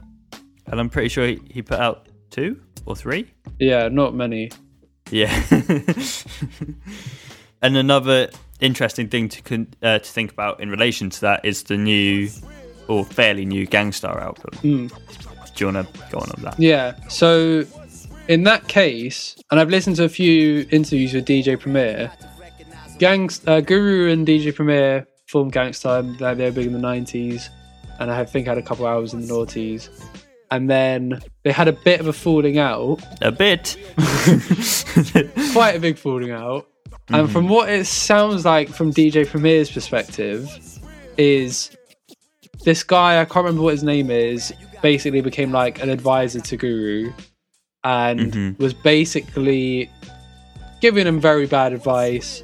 [0.67, 3.29] And I'm pretty sure he, he put out two or three.
[3.59, 4.51] Yeah, not many.
[5.11, 5.33] Yeah.
[7.61, 11.63] and another interesting thing to con- uh, to think about in relation to that is
[11.63, 12.29] the new
[12.87, 14.51] or fairly new Gang Starr album.
[14.61, 14.91] Mm.
[15.55, 16.59] Do you want to go on on that?
[16.59, 16.95] Yeah.
[17.07, 17.63] So
[18.29, 22.11] in that case, and I've listened to a few interviews with DJ Premier.
[22.99, 26.03] Gangs, uh, Guru and DJ Premier formed Gang Starr.
[26.03, 27.49] They they were big in the '90s,
[27.99, 29.89] and I think had a couple hours in the noughties.
[30.51, 33.77] And then they had a bit of a falling out, A bit.
[35.53, 36.67] quite a big falling out.
[37.09, 40.49] And from what it sounds like from DJ Premier's perspective,
[41.17, 41.71] is
[42.63, 44.53] this guy I can't remember what his name is.
[44.81, 47.11] Basically, became like an advisor to Guru,
[47.83, 48.59] and Mhm.
[48.59, 49.89] was basically
[50.81, 52.43] giving him very bad advice,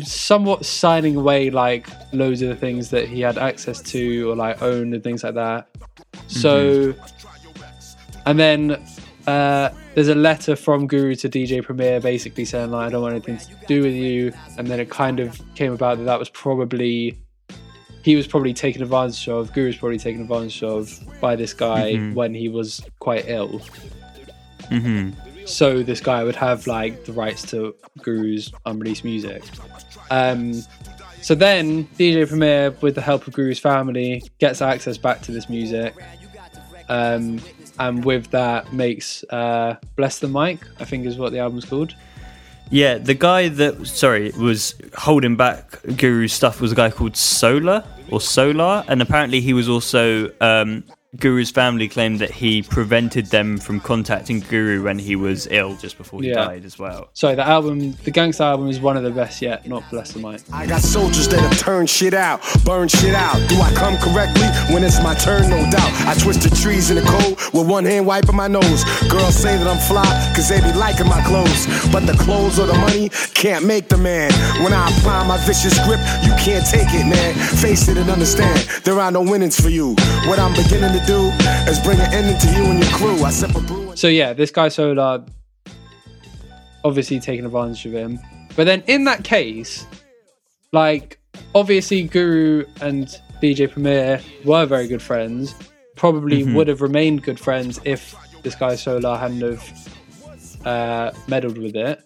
[0.00, 4.60] somewhat signing away like loads of the things that he had access to or like
[4.62, 5.68] owned and things like that.
[6.28, 6.94] So,
[8.24, 8.82] and then
[9.26, 13.14] uh, there's a letter from Guru to DJ Premier basically saying like I don't want
[13.14, 16.30] anything to do with you, and then it kind of came about that that was
[16.30, 17.16] probably
[18.06, 19.52] he was probably taken advantage of.
[19.52, 22.14] Guru was probably taken advantage of by this guy Mhm.
[22.14, 23.60] when he was quite ill.
[24.68, 25.10] hmm
[25.44, 29.42] So this guy would have like the rights to Guru's unreleased music.
[30.10, 30.62] Um,
[31.20, 35.48] so then DJ Premier, with the help of Guru's family, gets access back to this
[35.48, 35.94] music.
[36.88, 37.40] Um,
[37.80, 41.94] and with that makes uh, Bless the Mic, I think is what the album's called.
[42.70, 47.84] Yeah, the guy that sorry was holding back Guru's stuff was a guy called Solar
[48.10, 50.82] or Solar, and apparently he was also um,
[51.16, 55.96] Guru's family claimed that he prevented them from contacting Guru when he was ill just
[55.96, 56.44] before he Yeah.
[56.46, 57.08] died as well.
[57.14, 59.66] Sorry, the album, the Gang Starr album, is one of the best yet.
[59.66, 60.40] Not Bless the Mic.
[60.52, 63.36] I got soldiers that'll turn shit out, burn shit out.
[63.48, 65.48] Do I come correctly when it's my turn?
[65.48, 65.92] No doubt.
[66.06, 68.84] I twist the trees in the cold with one hand wiping my nose.
[69.08, 71.66] Girls say that I'm fly, cause they be liking my clothes.
[71.92, 74.32] But the clothes or the money can't make the man.
[74.62, 77.34] When I apply my vicious grip, you can't take it, man.
[77.56, 79.94] Face it and understand, there are no winnings for you.
[80.26, 81.18] What I'm beginning to do
[81.70, 83.22] is bring an ending to you and your crew.
[83.24, 83.90] I sip a brew.
[83.90, 85.24] and- So yeah, this guy Solar
[86.84, 88.18] obviously taking advantage of him.
[88.54, 89.84] But then in that case,
[90.72, 91.18] like
[91.54, 93.08] obviously Guru and
[93.42, 95.54] DJ Premier were very good friends.
[95.96, 99.88] Probably would have remained good friends if this guy Solar hadn't have
[100.66, 102.00] uh, meddled with it.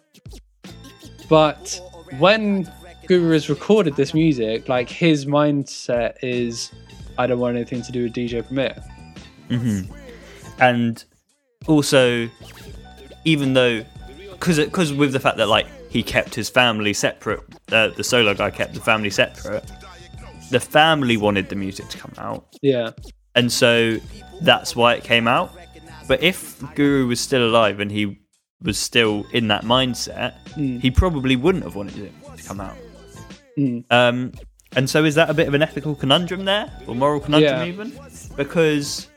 [1.28, 1.80] But
[2.18, 2.70] when
[3.06, 6.70] Guru has recorded this music, like his mindset is,
[7.20, 8.74] I don't want anything to do with DJ Premier.
[10.58, 11.04] and
[11.66, 12.28] also
[13.24, 13.84] even though
[14.30, 17.40] because because with the fact that like he kept his family separate
[17.72, 19.70] uh, the Solar guy kept the family separate
[20.50, 22.56] the family wanted the music to come out.
[22.62, 22.90] Yeah,
[23.36, 23.98] and so
[24.40, 25.52] that's why it came out.
[26.08, 28.18] But if guru was still alive and he
[28.62, 30.34] was still in that mindset
[30.80, 32.76] he probably wouldn't have wanted it to come out.
[33.58, 33.84] Mm.
[33.90, 34.32] um
[34.76, 37.64] and so is that a bit of an ethical conundrum there or moral conundrum Yeah.
[37.66, 37.92] even
[38.36, 39.08] because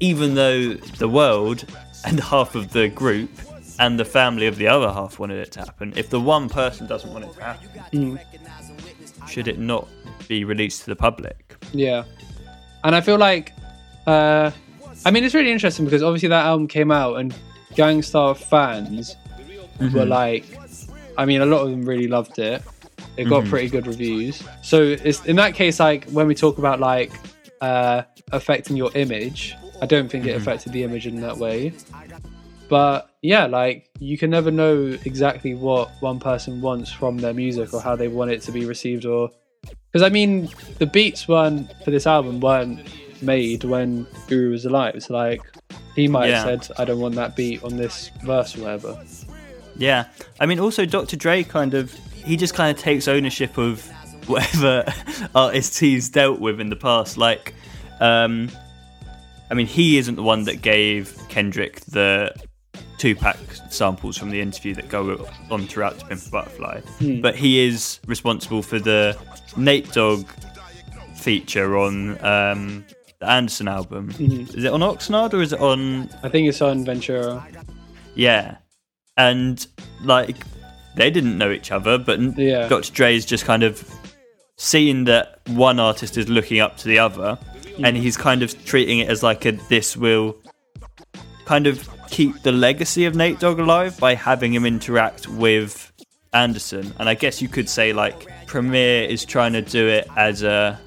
[0.00, 1.64] even though the world
[2.04, 3.30] and half of the group
[3.78, 6.86] and the family of the other half wanted it to happen, if the one person
[6.86, 9.28] doesn't want it to happen, Mm.
[9.28, 9.86] should it not
[10.28, 11.54] be released to the public?
[11.72, 12.04] Yeah,
[12.84, 13.52] and I feel like,
[14.06, 14.50] uh,
[15.04, 17.34] I mean, it's really interesting because obviously that album came out and
[17.74, 19.14] Gang Starr fans
[19.92, 20.44] were like,
[21.18, 22.62] I mean, a lot of them really loved it.
[23.16, 24.42] It got pretty good reviews.
[24.62, 27.12] So it's in that case, like when we talk about like
[27.60, 28.02] uh,
[28.32, 31.72] affecting your image, I don't think it affected the image in that way.
[32.68, 37.72] But yeah, like you can never know exactly what one person wants from their music
[37.72, 39.30] or how they want it to be received or
[39.92, 40.48] because I mean,
[40.78, 42.80] the beats weren't for this album weren't
[43.22, 45.02] made when Guru was alive.
[45.02, 45.40] So like,
[45.94, 46.44] he might Yeah.
[46.44, 48.98] have said, "I don't want that beat on this verse or whatever."
[49.78, 50.06] Yeah,
[50.40, 51.16] I mean, also Dr.
[51.16, 51.94] Dre kind of
[52.26, 53.88] he just kind of takes ownership of
[54.28, 54.84] whatever
[55.34, 57.16] artists he's dealt with in the past.
[57.16, 57.54] Like,
[58.00, 58.50] um,
[59.50, 62.34] I mean, he isn't the one that gave Kendrick the
[62.98, 63.38] Tupac
[63.70, 66.80] samples from the interview that go on throughout to Pimp Butterfly,
[67.20, 69.16] but he is responsible for the
[69.56, 70.26] Nate Dogg
[71.14, 72.84] feature on um,
[73.20, 74.10] the Anderson album.
[74.18, 77.46] Is it on Oxnard or is it on I think it's on Ventura.
[78.14, 78.56] yeah.
[79.18, 79.66] And
[80.02, 80.36] like
[80.96, 82.68] they didn't know each other, but Yeah.
[82.68, 82.92] Dr.
[82.92, 83.88] Dre's just kind of
[84.56, 87.38] seeing that one artist is looking up to the other,
[87.76, 88.00] and mm.
[88.00, 90.36] he's kind of treating it as like a this will
[91.44, 95.92] kind of keep the legacy of Nate Dogg alive by having him interact with
[96.32, 96.92] Anderson.
[96.98, 100.78] And I guess you could say like Premier is trying to do it as a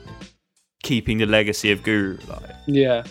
[0.83, 2.55] keeping the legacy of Guru alive.
[2.67, 3.03] Yeah,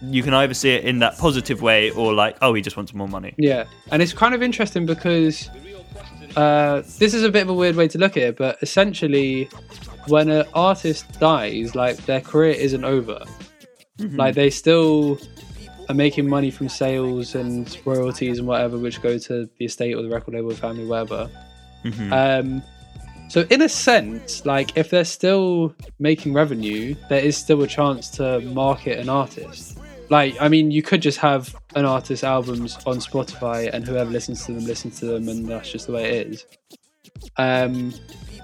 [0.00, 2.94] You can either see it in that positive way or like, oh, he just wants
[2.94, 3.34] more money.
[3.36, 5.50] yeah, and it's kind of interesting because
[6.36, 9.48] uh, this is a bit of a weird way to look at it, but essentially,
[10.08, 13.24] when an artist dies, like their career isn't over.
[14.16, 15.18] Like they still
[15.88, 20.02] are making money from sales and royalties and whatever, which go to the estate or
[20.02, 21.30] the record label family, whatever.
[22.12, 22.62] Um,
[23.28, 28.08] so in a sense, like if they're still making revenue, there is still a chance
[28.10, 29.78] to market an artist.
[30.10, 34.44] Like, I mean, you could just have an artist's albums on Spotify, and whoever listens
[34.46, 36.46] to them listens to them, and that's just the way it is.
[37.36, 37.92] Um,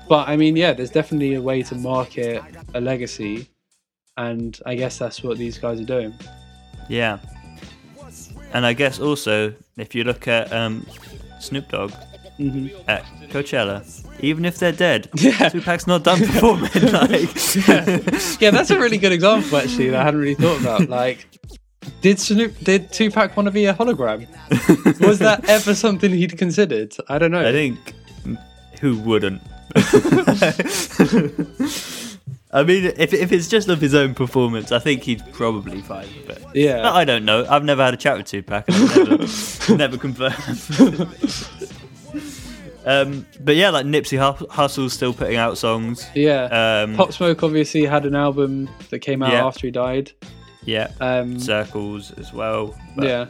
[0.09, 2.43] but I mean, yeah, there's definitely a way to market
[2.75, 3.49] a legacy,
[4.17, 6.15] and I guess that's what these guys are doing.
[6.89, 7.19] Yeah.
[8.53, 10.85] And I guess also, if you look at um,
[11.39, 11.93] Snoop Dogg
[12.41, 13.85] hmm at Coachella,
[14.21, 15.49] even if they're dead, Yeah.
[15.51, 16.71] Tupac's not done performing.
[16.93, 20.89] like, Yeah, that's a really good example actually that I hadn't really thought about.
[20.89, 21.27] Like,
[22.01, 24.27] did Snoop, did Tupac want to be a hologram?
[25.07, 26.95] Was that ever something he'd considered?
[27.09, 27.47] I don't know.
[27.47, 27.95] I think
[28.81, 29.43] who wouldn't?
[32.53, 36.09] I mean, if, if it's just of his own performance, I think he'd probably fight
[36.29, 36.43] it.
[36.53, 36.91] Yeah.
[36.91, 37.47] I don't know.
[37.49, 38.65] I've never had a chat with Tupac.
[38.69, 40.59] And I've never, never confirmed.
[42.87, 46.07] Um, but yeah, like Nipsey Hus- Hussle's still putting out songs.
[46.15, 46.45] yeah.
[46.85, 49.47] Um, Pop Smoke obviously had an album that came out Yeah.
[49.47, 50.13] after he died.
[50.65, 50.91] Yeah.
[51.01, 52.77] Um, Circles as well.
[52.97, 53.27] But yeah.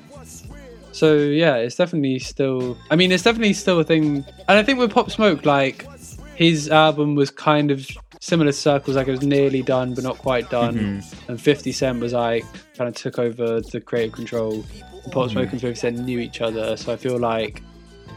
[0.92, 2.76] So yeah, it's definitely still.
[2.90, 4.24] I mean, it's definitely still a thing.
[4.48, 5.86] And I think with Pop Smoke, like
[6.34, 7.86] his album was kind of
[8.20, 10.74] similar to Circles, like it was nearly done but not quite done.
[11.02, 11.30] Mm-hmm.
[11.30, 12.44] And 50 Cent was like
[12.76, 14.64] kind of took over the creative control.
[15.04, 17.62] And Pop Smoke and 50 Cent knew each other, so I feel like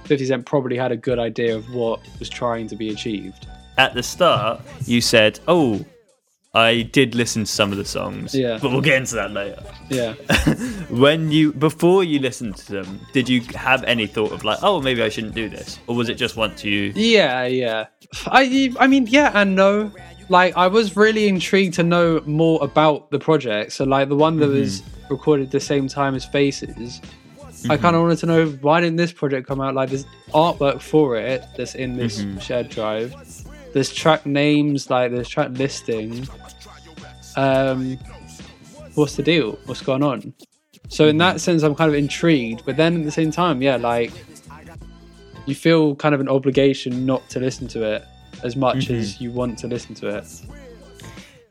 [0.06, 3.48] 50 Cent probably had a good idea of what was trying to be achieved.
[3.78, 5.84] At the start, you said, "Oh,
[6.54, 8.60] I did listen to some of the songs." Yeah.
[8.62, 9.64] But we'll get into that later.
[9.90, 10.14] Yeah.
[10.90, 14.82] When you before you listened to them, did you have any thought of like, "Oh,
[14.82, 16.94] maybe I shouldn't do this," or was it just once you?
[16.96, 17.88] Yeah, yeah.
[18.28, 19.92] I I mean, yeah and no.
[20.30, 23.74] Like I was really intrigued to know more about the project.
[23.74, 24.60] So like the one that mm-hmm.
[24.60, 27.02] was recorded at the same time as Faces,
[27.70, 28.02] I kind of mm-hmm.
[28.02, 29.74] wanted to know why didn't this project come out?
[29.74, 32.40] Like there's artwork for it that's in this mm-hmm.
[32.40, 33.16] shared drive.
[33.74, 36.28] There's track names, like there's track listing.
[37.36, 37.98] Um,
[38.96, 39.58] what's the deal?
[39.66, 40.34] What's going on?
[40.90, 41.38] So in that mm-hmm.
[41.40, 42.66] sense, I'm kind of intrigued.
[42.66, 44.12] But then at the same time, yeah, like
[45.46, 48.04] you feel kind of an obligation not to listen to it
[48.44, 50.26] as much as you want to listen to it.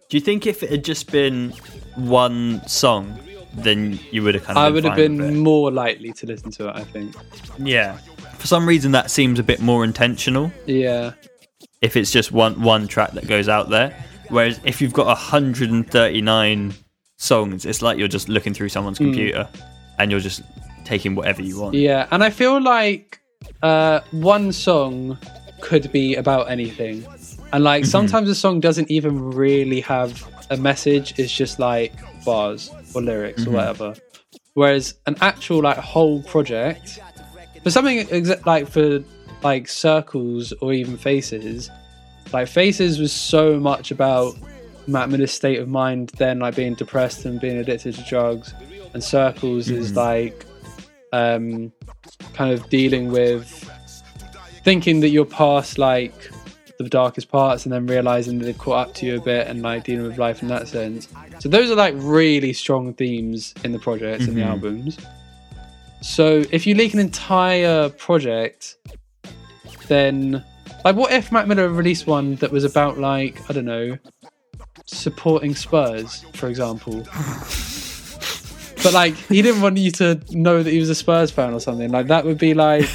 [0.08, 1.50] Do you think if it had just been
[1.96, 3.18] one song,
[3.54, 4.64] then you would have kind of?
[4.64, 7.14] I would have been more likely to listen to it, I think.
[7.58, 7.98] Yeah.
[8.38, 10.52] For some reason, that seems a bit more intentional.
[10.66, 11.12] Yeah.
[11.80, 13.94] If it's just one one track that goes out there,
[14.28, 16.74] whereas if you've got 139
[17.16, 19.48] songs, it's like you're just looking through someone's computer,
[19.98, 20.42] and you're just
[20.84, 21.74] taking whatever you want.
[21.74, 21.80] Hmm.
[21.80, 23.20] Yeah, and I feel like
[23.62, 25.18] uh, one song
[25.60, 27.06] could be about anything.
[27.52, 31.92] And like sometimes a song doesn't even really have a message, it's just like
[32.24, 33.94] bars or lyrics or whatever.
[34.54, 37.00] Whereas an actual like whole project
[37.62, 39.02] for something exa- like for
[39.42, 41.70] like circles or even faces,
[42.32, 44.34] like faces was so much about
[44.86, 48.52] Mac Miller's state of mind then like being depressed and being addicted to drugs.
[48.94, 50.44] And circles is like
[51.12, 51.72] um
[52.34, 53.70] kind of dealing with
[54.64, 56.30] thinking that you're past like
[56.82, 59.62] the darkest parts and then realizing that they've caught up to you a bit and
[59.62, 61.08] like dealing with life in that sense.
[61.38, 64.50] So those are like really strong themes in the projects and the mm-hmm.
[64.50, 64.98] albums.
[66.00, 68.76] So if you leak an entire project,
[69.88, 70.44] then
[70.84, 73.96] like what if Mac Miller released one that was about like, I don't know,
[74.86, 77.06] supporting Spurs, for example.
[78.82, 81.60] But like he didn't want you to know that he was a Spurs fan or
[81.60, 81.90] something.
[81.90, 82.88] Like that would be like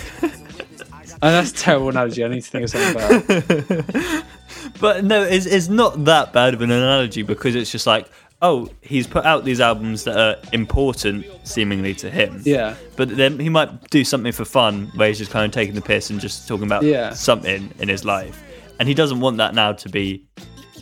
[1.21, 2.23] and that's a terrible analogy.
[2.23, 2.93] I need to think of something
[3.27, 4.23] better.
[4.79, 8.09] But no, it's, it's not that bad of an analogy because it's just like,
[8.41, 12.41] oh, he's put out these albums that are important, seemingly to him.
[12.43, 12.75] Yeah.
[12.95, 15.81] But then he might do something for fun where he's just kind of taking the
[15.81, 17.13] piss and just talking about Yeah.
[17.13, 18.43] something in his life.
[18.79, 20.25] And he doesn't want that now to be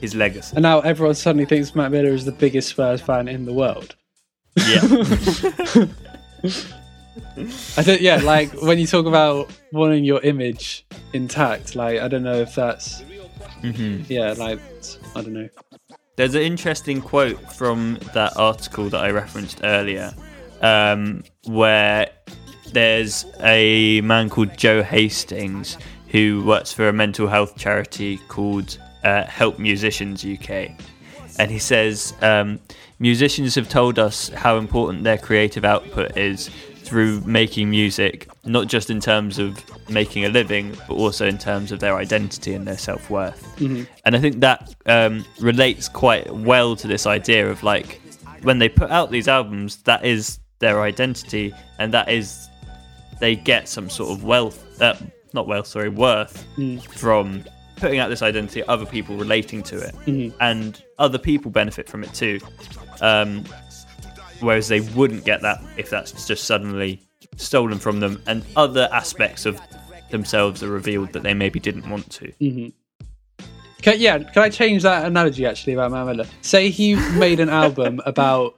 [0.02, 0.56] his legacy.
[0.56, 3.96] And now everyone suddenly thinks Mac Miller is the biggest Spurs fan in the world.
[4.58, 5.86] Yeah.
[7.78, 12.24] I don't yeah, like when you talk about wanting your image intact, like I don't
[12.24, 13.04] know if that's
[13.64, 14.60] yeah, like
[15.16, 15.50] I don't know.
[16.16, 20.14] There's an interesting quote from that article that I referenced earlier,
[20.62, 22.10] um, where
[22.72, 25.78] there's a man called Joe Hastings
[26.10, 30.72] who works for a mental health charity called uh, Help Musicians UK.
[31.38, 32.60] And he says um,
[33.00, 36.50] musicians have told us how important their creative output is
[36.86, 41.72] through making music, not just in terms of making a living, but also in terms
[41.72, 43.60] of their identity and their self worth.
[44.06, 48.00] And I think that um, relates quite well to this idea of like
[48.44, 52.48] when they put out these albums, that is their identity, and that is
[53.20, 54.96] they get some sort of wealth, uh,
[55.34, 56.46] not wealth, sorry, worth
[56.98, 57.44] from
[57.78, 59.96] putting out this identity, other people relating to it,
[60.40, 62.40] and other people benefit from it too.
[63.02, 63.44] Um,
[64.40, 67.00] whereas they wouldn't get that if that's just suddenly
[67.38, 69.60] stolen from them, and other aspects of
[70.12, 72.32] themselves are revealed that they maybe didn't want to.
[73.82, 76.28] Can, yeah, can I change that analogy actually about Mac?
[76.42, 78.58] Say he made an album about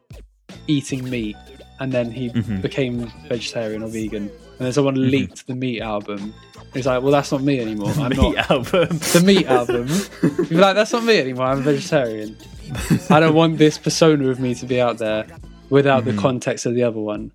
[0.68, 1.36] eating meat,
[1.80, 2.62] and then he Mm-hmm.
[2.62, 5.10] became vegetarian or vegan, and then someone Mm-hmm.
[5.10, 6.34] leaked the meat album.
[6.74, 7.92] He's like, "Well, that's not me anymore.
[7.98, 8.88] I'm Meat not album.
[9.16, 9.88] the meat album."
[10.52, 11.46] Like, "That's not me anymore.
[11.48, 12.38] I'm a vegetarian.
[13.10, 15.26] I don't want this persona of me to be out there
[15.70, 16.16] without Mm-hmm.
[16.16, 17.32] the context of the other one."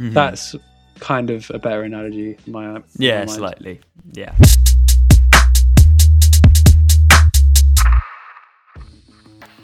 [0.00, 0.54] That's
[1.00, 2.36] kind of a better analogy.
[2.46, 3.80] My yeah, my slightly.
[4.12, 4.32] Yeah.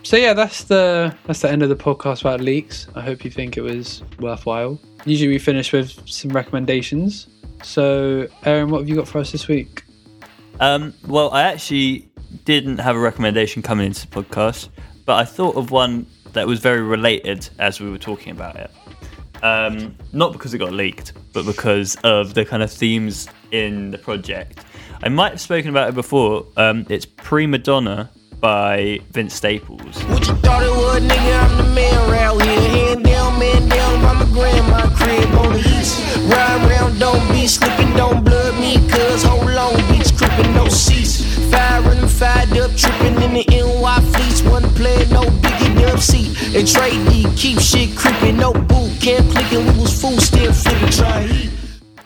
[0.02, 2.86] So yeah, that's the that's the end of the podcast about leaks.
[2.94, 4.78] I hope you think it was worthwhile.
[5.06, 7.26] Usually we finish with some recommendations.
[7.62, 9.82] So Aaron, what have you got for us this week?
[10.60, 12.08] Um, well, I actually
[12.44, 14.68] didn't have a recommendation coming into the podcast,
[15.06, 18.70] but I thought of one that was very related as we were talking about it.
[19.42, 23.98] Um, not because it got leaked, but because of the kind of themes in the
[23.98, 24.64] project.
[25.02, 26.46] I might have spoken about it before.
[26.56, 28.10] Um, it's Prima Donna
[28.40, 30.02] by Vince Staples.
[30.04, 31.42] What you thought it was, nigga?
[31.42, 32.60] I'm the man round here.
[32.60, 33.84] Hand down, man down
[34.34, 36.02] grandma crib on the east.
[36.26, 40.66] Ride don't be slipping, don't blood me, cuz no
[41.86, 43.44] and fired up, tripping in the
[46.56, 49.66] And trade D, keep shit creeping, no boot camp clicking.
[49.74, 51.50] We was full still flipping, try heat.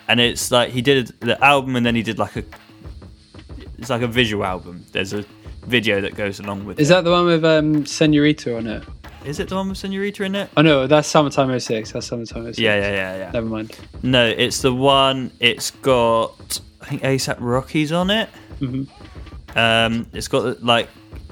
[0.09, 2.45] and it's like he did the album and then he did like a
[3.79, 5.25] it's like a visual album there's a
[5.67, 8.83] video that goes along with Is it that the one with um Senorita on it?
[9.25, 11.93] is it the one with senorita in it Oh no, that's Summertime 06.
[11.93, 12.59] That's Summertime 06.
[12.59, 13.79] yeah yeah yeah yeah Never mind.
[14.03, 18.31] no it's the one it's got i think A$AP Rocky's on it
[19.57, 20.89] um it's got like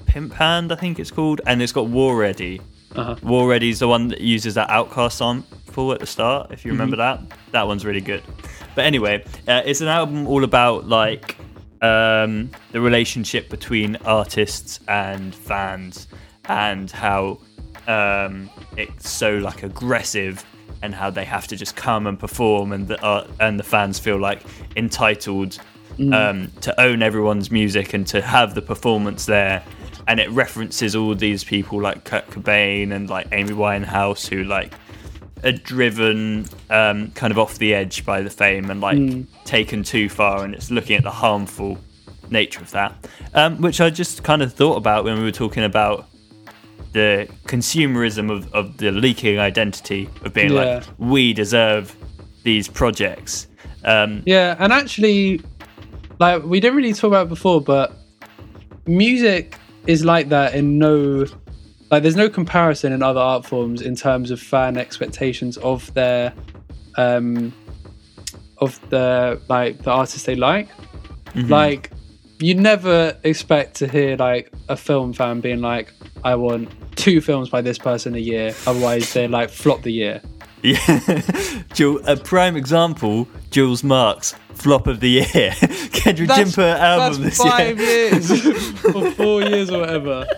[0.07, 2.61] pimp hand i think it's called and it's got war ready
[2.97, 3.17] Uh-huh.
[3.23, 6.97] war ready's the one that uses that OutKast sample at the start if you remember
[6.97, 7.21] that.
[7.53, 8.23] That one's really good.
[8.75, 11.37] But anyway uh, it's an album all about like
[11.83, 16.09] um, the relationship between artists and fans
[16.49, 17.39] and how
[17.87, 20.45] um, it's so like aggressive
[20.83, 23.99] and how they have to just come and perform and the art and the fans
[23.99, 24.43] feel like
[24.77, 25.59] entitled
[26.13, 29.65] um, to own everyone's music and to have the performance there
[30.09, 34.73] and it references all these people like Kurt Cobain and like Amy Winehouse who like
[35.45, 38.99] are driven um, kind of off the edge by the fame and like
[39.45, 41.79] taken too far, and it's looking at the harmful
[42.31, 42.93] nature of that,
[43.35, 46.09] um, which I just kind of thought about when we were talking about
[46.93, 50.77] the consumerism of, of the leaking identity of being Yeah.
[50.77, 51.95] like we deserve
[52.43, 53.49] these projects.
[53.85, 55.43] Um, Yeah, and actually,
[56.19, 57.93] like we didn't really talk about before, but
[58.87, 61.27] music is like that in no,
[61.91, 66.33] like there's no comparison in other art forms in terms of fan expectations of their,
[66.97, 67.53] um,
[68.59, 70.69] of the like the artists they like.
[71.35, 71.91] Like,
[72.39, 75.93] you never expect to hear like a film fan being like,
[76.25, 80.23] "I want two films by this person a year," otherwise they like flop the year.
[80.63, 80.79] Yeah,
[82.07, 85.25] a prime example: Jules Marks flop of the year,
[85.93, 88.11] Kendrick That's, Jimper album that's this five year.
[88.11, 90.27] years or four years or whatever.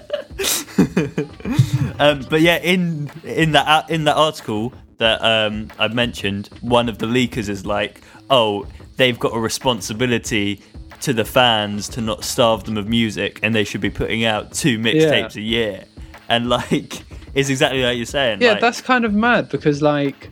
[2.01, 6.99] Um, but yeah, in in that in that article that um, I've mentioned, one of
[6.99, 8.67] the leakers is like, "Oh,
[8.97, 10.63] they've got a responsibility
[11.01, 14.53] to the fans to not starve them of music, and they should be putting out
[14.53, 15.85] two mixtapes a year."
[16.29, 17.03] And like,
[17.35, 18.43] it's exactly like you're saying.
[18.43, 20.31] Yeah, like, that's kind of mad because like,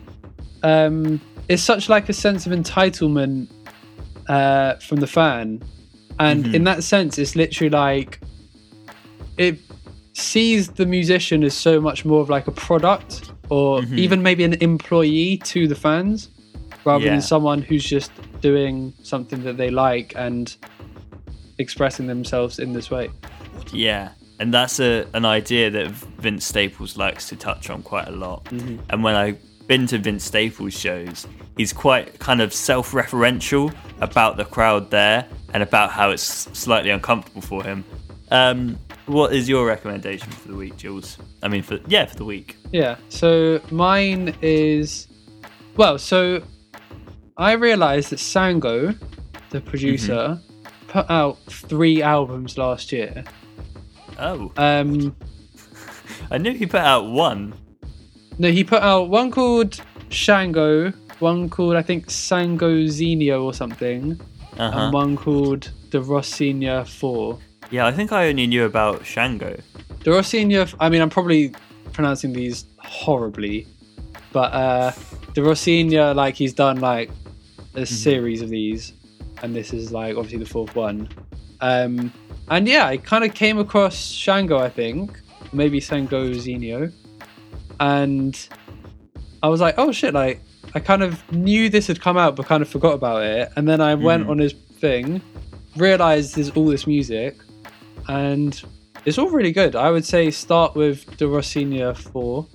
[0.63, 1.19] um,
[1.49, 3.49] it's such like a sense of entitlement
[4.27, 5.61] uh, from the fan,
[6.19, 6.63] and in mm-hmm.
[6.65, 8.19] that sense, it's literally like
[9.37, 9.59] it
[10.13, 13.97] sees the musician as so much more of like a product or mm-hmm.
[13.99, 16.29] even maybe an employee to the fans
[16.85, 17.11] rather Yeah.
[17.11, 18.11] than someone who's just
[18.41, 20.55] doing something that they like and
[21.59, 23.09] expressing themselves in this way.
[23.71, 24.09] Yeah,
[24.39, 25.87] and that's a an idea that
[26.21, 28.45] Vince Staples likes to touch on quite a lot.
[28.45, 28.77] Mm-hmm.
[28.89, 34.45] And when I've been to Vince Staples shows, he's quite kind of self-referential about the
[34.45, 37.83] crowd there and about how it's slightly uncomfortable for him.
[38.31, 41.17] Um, what is your recommendation for the week, Jules?
[41.41, 42.57] I mean, for yeah, for the week.
[42.71, 42.97] Yeah.
[43.09, 45.07] So mine is
[45.77, 45.97] well.
[45.97, 46.43] So
[47.37, 48.97] I realized that Sango,
[49.49, 50.39] the producer,
[50.87, 53.23] put out three albums last year.
[54.19, 55.15] Oh, Um,
[56.31, 57.53] I knew he put out one.
[58.39, 59.79] No, he put out one called
[60.09, 64.19] Shango, one called I think Sango Zenio or something,
[64.57, 64.79] Uh-huh.
[64.79, 67.39] and one called the Rocinha Four.
[67.71, 69.57] Yeah, I think I only knew about Shango.
[70.03, 70.73] The Rocinha.
[70.79, 71.53] I mean, I'm probably
[71.93, 73.67] pronouncing these horribly,
[74.31, 74.91] but uh,
[75.33, 77.09] the Rocinha, like he's done like
[77.75, 78.93] a series of these,
[79.43, 81.09] and this is like obviously the fourth one.
[81.61, 82.11] Um,
[82.49, 85.19] and yeah, I kind of came across Shango, I think,
[85.51, 86.91] maybe Sango Zenio,
[87.79, 88.49] and
[89.43, 90.41] I was like, oh shit, like
[90.73, 93.67] I kind of knew this had come out, but kind of forgot about it, and
[93.67, 95.21] then I went on his thing,
[95.75, 97.35] realized there's all this music,
[98.07, 98.61] and
[99.05, 99.75] it's all really good.
[99.75, 102.47] I would say start with the Rocinha 4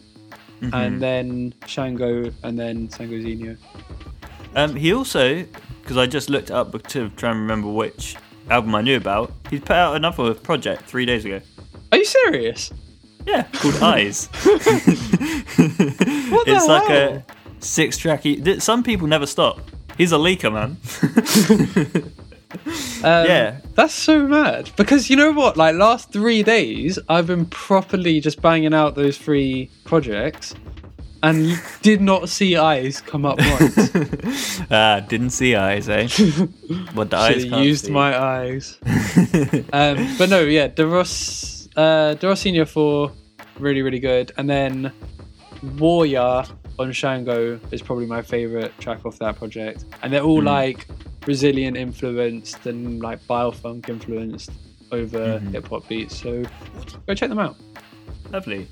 [0.73, 3.57] and then Shango and then Sango Zenio.
[4.55, 5.45] Um, he also,
[5.83, 8.17] because I just looked it up to try and remember which
[8.51, 11.41] album I knew about, he's put out another project three days ago.
[11.91, 12.71] Are you serious?
[13.27, 14.29] Yeah, called Eyes.
[16.33, 17.13] What the it's like hell?
[17.13, 17.25] a
[17.65, 18.25] six track.
[18.27, 19.61] E- some people never stop.
[19.99, 20.77] He's a leaker, man.
[23.03, 23.61] Um, yeah.
[23.75, 24.71] That's so mad.
[24.77, 25.57] Because you know what?
[25.57, 30.55] Like last three days, I've been properly just banging out those three projects
[31.23, 34.61] and did not see eyes come up once.
[34.71, 36.09] ah, didn't see eyes, eh?
[36.93, 37.91] what the eyes used see.
[37.91, 38.77] my eyes.
[39.73, 43.13] um, but no, yeah, De Ross, uh, Rocinha 4,
[43.59, 44.33] really, really good.
[44.37, 44.93] And then
[45.79, 46.45] Warrior
[46.79, 49.85] on Shango is probably my favorite track off that project.
[50.03, 50.47] And they're all Hmm.
[50.47, 50.87] like
[51.21, 54.51] Brazilian influenced and like baile funk influenced
[54.91, 55.53] over Mm-hmm.
[55.53, 56.21] hip hop beats.
[56.21, 56.43] So
[57.07, 57.57] go check them out.
[58.31, 58.67] Lovely.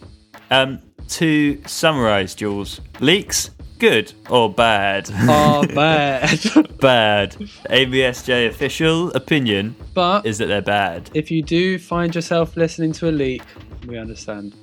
[0.51, 3.51] Um, to summarise, Jules, leaks,
[3.81, 5.11] good or bad?
[5.13, 6.39] Oh, bad.
[6.79, 7.33] bad.
[7.71, 11.11] ABSJ official opinion but is that they're bad.
[11.15, 13.43] if you do find yourself listening to a leak,
[13.87, 14.55] we understand.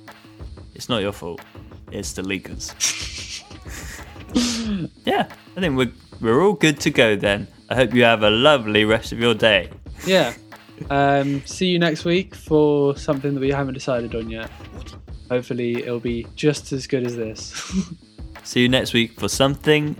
[0.74, 1.40] It's not your fault.
[1.90, 2.72] It's the leakers.
[5.04, 7.48] yeah, I think we're we're all good to go then.
[7.68, 9.70] I hope you have a lovely rest of your day.
[10.06, 10.32] Yeah.
[10.90, 14.50] Um, see you next week for something that we haven't decided on yet.
[15.28, 17.72] Hopefully, it'll be just as good as this.
[18.48, 19.94] See you next week for something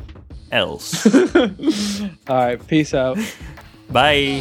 [0.50, 1.04] else.
[1.36, 1.50] All
[2.28, 3.18] right, peace out.
[3.90, 4.40] Bye.